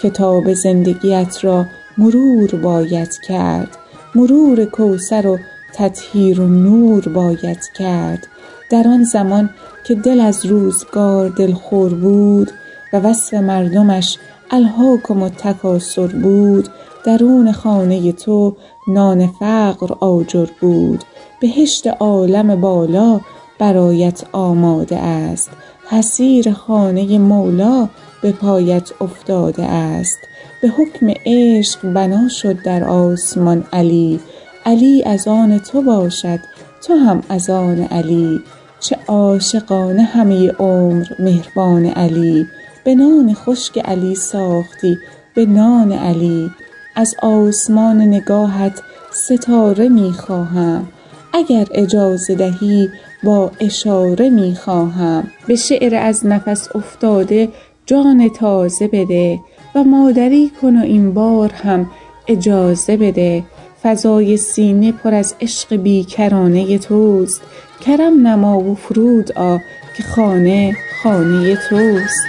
کتاب 0.02 0.52
زندگیت 0.52 1.44
را 1.44 1.66
مرور 1.98 2.54
باید 2.56 3.18
کرد. 3.28 3.76
مرور 4.14 4.64
کوثر 4.64 5.26
و 5.26 5.38
تطهیر 5.74 6.40
و 6.40 6.46
نور 6.46 7.08
باید 7.08 7.60
کرد. 7.78 8.26
در 8.70 8.88
آن 8.88 9.04
زمان 9.04 9.50
که 9.84 9.94
دل 9.94 10.20
از 10.20 10.46
روزگار 10.46 11.28
دلخور 11.28 11.94
بود 11.94 12.50
و 12.92 12.96
وصف 12.96 13.34
مردمش 13.34 14.18
الهاکم 14.50 15.22
التکاثر 15.22 16.06
بود 16.06 16.68
درون 17.04 17.52
خانه 17.52 18.12
تو 18.12 18.56
نان 18.88 19.26
فقر 19.26 19.94
آجر 20.00 20.46
بود. 20.60 21.04
بهشت 21.40 21.86
عالم 21.86 22.60
بالا 22.60 23.20
برایت 23.58 24.24
آماده 24.32 24.96
است. 24.96 25.50
حصیر 25.88 26.52
خانه 26.52 27.18
مولا 27.18 27.88
به 28.22 28.32
پایت 28.32 28.90
افتاده 29.00 29.64
است. 29.64 30.18
به 30.62 30.68
حکم 30.68 31.12
عشق 31.26 31.92
بنا 31.92 32.28
شد 32.28 32.62
در 32.62 32.84
آسمان 32.84 33.64
علی. 33.72 34.20
علی 34.66 35.02
از 35.02 35.28
آن 35.28 35.58
تو 35.58 35.82
باشد 35.82 36.40
تو 36.82 36.94
هم 36.94 37.22
از 37.28 37.50
آن 37.50 37.80
علی. 37.80 38.40
چه 38.80 38.98
عاشقانه 39.06 40.02
همه 40.02 40.50
عمر 40.50 41.06
مهربان 41.18 41.86
علی. 41.86 42.46
به 42.84 42.94
نان 42.94 43.34
خشک 43.34 43.78
علی 43.78 44.14
ساختی 44.14 44.98
به 45.34 45.46
نان 45.46 45.92
علی. 45.92 46.50
از 46.94 47.14
آسمان 47.22 48.00
نگاهت 48.00 48.82
ستاره 49.12 49.88
می 49.88 50.12
خواهم 50.12 50.88
اگر 51.32 51.66
اجازه 51.70 52.34
دهی 52.34 52.90
با 53.26 53.50
اشاره 53.60 54.30
می 54.30 54.54
خواهم 54.54 55.30
به 55.46 55.56
شعر 55.56 55.94
از 55.94 56.26
نفس 56.26 56.76
افتاده 56.76 57.48
جان 57.86 58.28
تازه 58.28 58.88
بده 58.88 59.40
و 59.74 59.84
مادری 59.84 60.50
کن 60.62 60.76
و 60.76 60.82
این 60.82 61.14
بار 61.14 61.52
هم 61.52 61.90
اجازه 62.28 62.96
بده. 62.96 63.44
فضای 63.82 64.36
سینه 64.36 64.92
پر 64.92 65.14
از 65.14 65.34
عشق 65.40 65.76
بیکرانه 65.76 66.78
توست. 66.78 67.42
کرم 67.80 68.26
نما 68.26 68.58
و 68.58 68.74
فرود 68.74 69.32
آ 69.32 69.56
که 69.96 70.02
خانه 70.02 70.76
خانه 71.02 71.56
توست. 71.68 72.26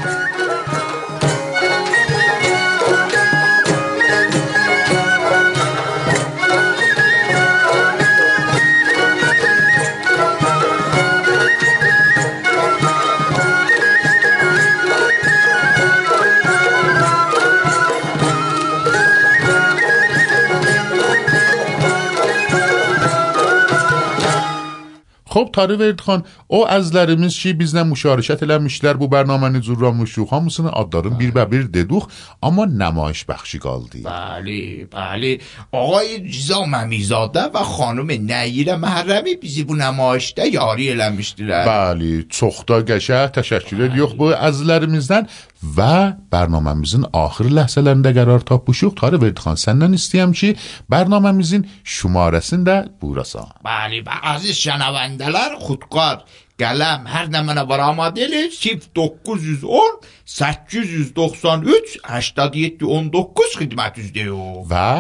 خب 25.38 25.52
тары 25.58 25.80
verdiğin 25.80 26.24
o 26.50 26.60
əzlərimiz 26.78 27.36
ki 27.42 27.52
bizlə 27.62 27.84
müşarişət 27.92 28.42
eləmişlər 28.46 28.98
bu 29.02 29.08
bərnaməni 29.16 29.62
zurra 29.68 29.92
müşruq 30.00 30.32
hamısını 30.36 30.72
adların 30.82 31.20
bir 31.20 31.32
bə 31.38 31.46
bir 31.52 31.74
deduq 31.74 32.10
ama 32.42 32.66
نمایش 32.66 33.26
بخشی 33.30 33.60
qaldı. 33.60 33.98
Bəli, 34.04 34.88
bəli. 34.98 35.32
Ağay 35.74 36.10
Nizamizadə 36.26 37.48
və 37.54 37.64
xanım 37.74 38.10
Nəyirə 38.32 38.78
Məhrəmi 38.84 39.38
bizi 39.42 39.68
bu 39.70 39.78
nümayişdə 39.82 40.50
yari 40.58 40.92
eləmişdilər. 40.94 41.66
Bəli, 41.72 42.14
çox 42.30 42.64
da 42.70 42.82
qəşəng 42.90 43.34
təşəkkür 43.38 43.86
edirik 43.88 44.18
bu 44.20 44.32
əzlərimizdən 44.50 45.30
و 45.64 45.86
barnomamizin 46.32 47.06
axır 47.14 47.50
ləhsələrində 47.58 48.14
qərar 48.18 48.46
tapmışıq. 48.48 48.96
Tarı 49.00 49.20
Verdixan, 49.22 49.58
səndən 49.60 49.96
istəyəm 49.98 50.34
ki, 50.38 50.54
bərnaməmizin 50.92 51.66
şumarəsini 51.84 52.68
də 52.68 52.78
buyurasan. 53.02 53.56
Bəli, 53.66 54.04
bə, 54.06 54.20
aziz 54.36 54.58
şənavəndələr, 54.62 55.58
xudqar, 55.66 56.26
qələm 56.62 57.08
hər 57.10 57.32
nə 57.34 57.44
mənə 57.48 57.66
var 57.70 57.86
amma 57.90 58.10
deyilir. 58.14 58.52
910 58.54 59.98
893 60.26 61.98
8719 62.06 63.58
xidmət 63.62 64.02
üzrəyəm. 64.04 64.64
Və 64.70 64.92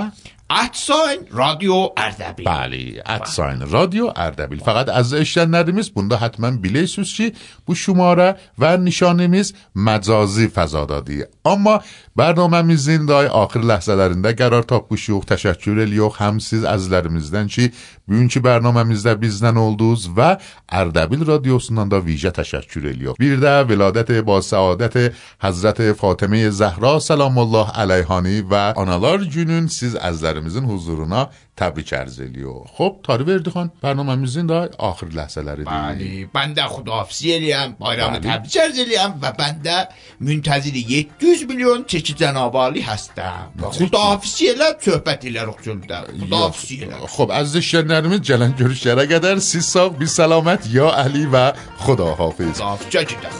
اتساین 0.51 1.19
رادیو 1.31 1.89
اردبیل. 1.97 2.45
بله 2.45 3.03
اتساین 3.05 3.69
رادیو 3.69 4.13
اردبیل. 4.15 4.59
فقط 4.59 4.89
از 4.89 5.13
اشتن 5.13 5.49
نردمیز 5.49 5.89
بنده 5.89 6.15
حتما 6.15 6.51
بیلی 6.51 6.87
سوشی 6.87 7.33
بو 7.65 7.75
شماره 7.75 8.35
و 8.59 8.77
نشانمیز 8.77 9.53
مجازی 9.75 10.47
فضا 10.47 10.85
دادی. 10.85 11.23
اما 11.45 11.81
برنامه 12.15 12.61
میزین 12.61 13.05
دای 13.05 13.27
آخر 13.27 13.59
لحظه 13.59 13.95
لرنده 13.95 14.33
قرار 14.33 14.63
تاپ 14.63 14.89
بوشیوخ 14.89 15.25
تشکر 15.25 15.79
الیوخ 15.79 16.21
هم 16.21 16.39
سیز 16.39 16.63
از 16.63 16.91
لرمیزدن 16.91 17.47
چی؟ 17.47 17.71
بیون 18.07 18.27
چی 18.27 18.39
برنامه 18.39 18.83
می‌زده 18.83 19.15
بیزدن 19.15 19.57
اولدوز 19.57 20.09
و 20.17 20.37
اردبیل 20.69 21.25
رادیوسندان 21.25 21.89
دا 21.89 22.01
ویژه 22.01 22.31
تشکر 22.31 22.87
الیوخ 22.87 23.15
بیرده 23.19 23.63
ولادت 23.63 24.11
با 24.11 24.41
سعادت 24.41 25.13
حضرت 25.41 25.93
فاطمه 25.93 26.49
زهرا 26.49 26.99
سلام 26.99 27.37
الله 27.37 27.71
علیهانی 27.71 28.41
و 28.41 28.55
آنالار 28.55 29.23
جنون 29.23 29.67
سیز 29.67 29.95
از 29.95 30.23
لرمیزدن 30.23 30.36
peygamberimizin 30.37 30.63
huzuruna 30.69 31.29
تبریک 31.57 31.93
ارزلی 31.93 32.43
و 32.43 32.53
خب 32.73 32.95
تاری 33.03 33.23
بردی 33.23 33.51
خان 33.51 33.71
برنامه‌مون 33.81 34.45
دا 34.45 34.69
آخر 34.77 35.07
لحظه 35.07 35.41
لره 35.41 35.63
بله 35.63 36.25
بنده 36.33 36.63
خداحافظی 36.63 37.33
الیم 37.33 37.75
بایرام 37.79 38.13
بله. 38.13 38.19
تبریک 38.19 38.57
ارزلی 38.63 38.95
هم 38.95 39.19
و 39.21 39.31
بنده 39.31 39.87
منتظر 40.21 40.69
700 40.69 41.49
میلیون 41.49 41.83
چکی 41.87 42.13
جنابالی 42.13 42.81
هستم 42.81 43.51
و 43.61 43.69
خداحافظی 43.69 44.49
الیم 44.49 44.75
رو 44.85 44.93
elərik 44.97 45.63
cümdə 45.65 46.25
خداحافظی 46.25 46.83
الیم 46.83 47.07
خب 47.07 47.31
از 47.33 47.57
شنرمز 47.57 48.21
جلن 48.21 48.51
گروش 48.51 48.83
جره 48.83 49.05
گدر 49.05 49.39
سی 49.39 49.61
ساق 49.61 49.97
بی 49.97 50.05
سلامت 50.05 50.67
یا 50.71 50.91
علی 50.91 51.25
و 51.25 51.53
خداحافظ 51.77 52.61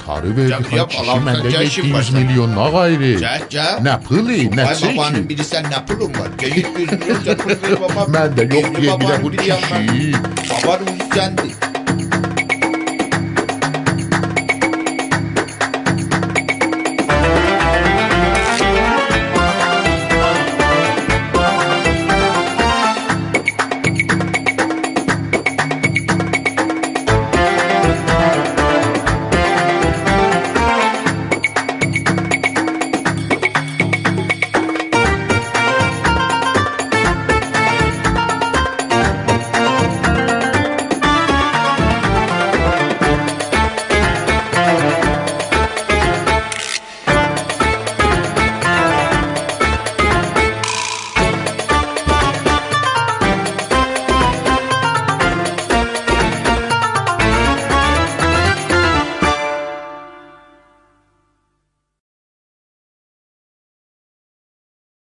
تاری 0.06 0.30
بردی 0.30 0.54
خان 0.54 0.88
kişi 0.88 1.20
məndə 1.28 1.50
700 1.54 2.10
milyon 2.18 2.52
nə 2.58 2.66
qayri 2.76 3.14
Nə 3.88 3.94
pılı, 4.06 4.38
نه 4.58 4.64
çəki. 4.80 4.98
Babanın 4.98 5.24
bilirsən 5.30 5.64
nə 5.72 5.80
pulum 5.88 6.12
var. 6.20 6.30
Manda, 8.08 8.44
yo 8.44 8.62
quiero 8.74 8.98
la 8.98 9.20
cuchichi. 9.20 10.12
Papá, 10.48 10.80
no 10.80 11.67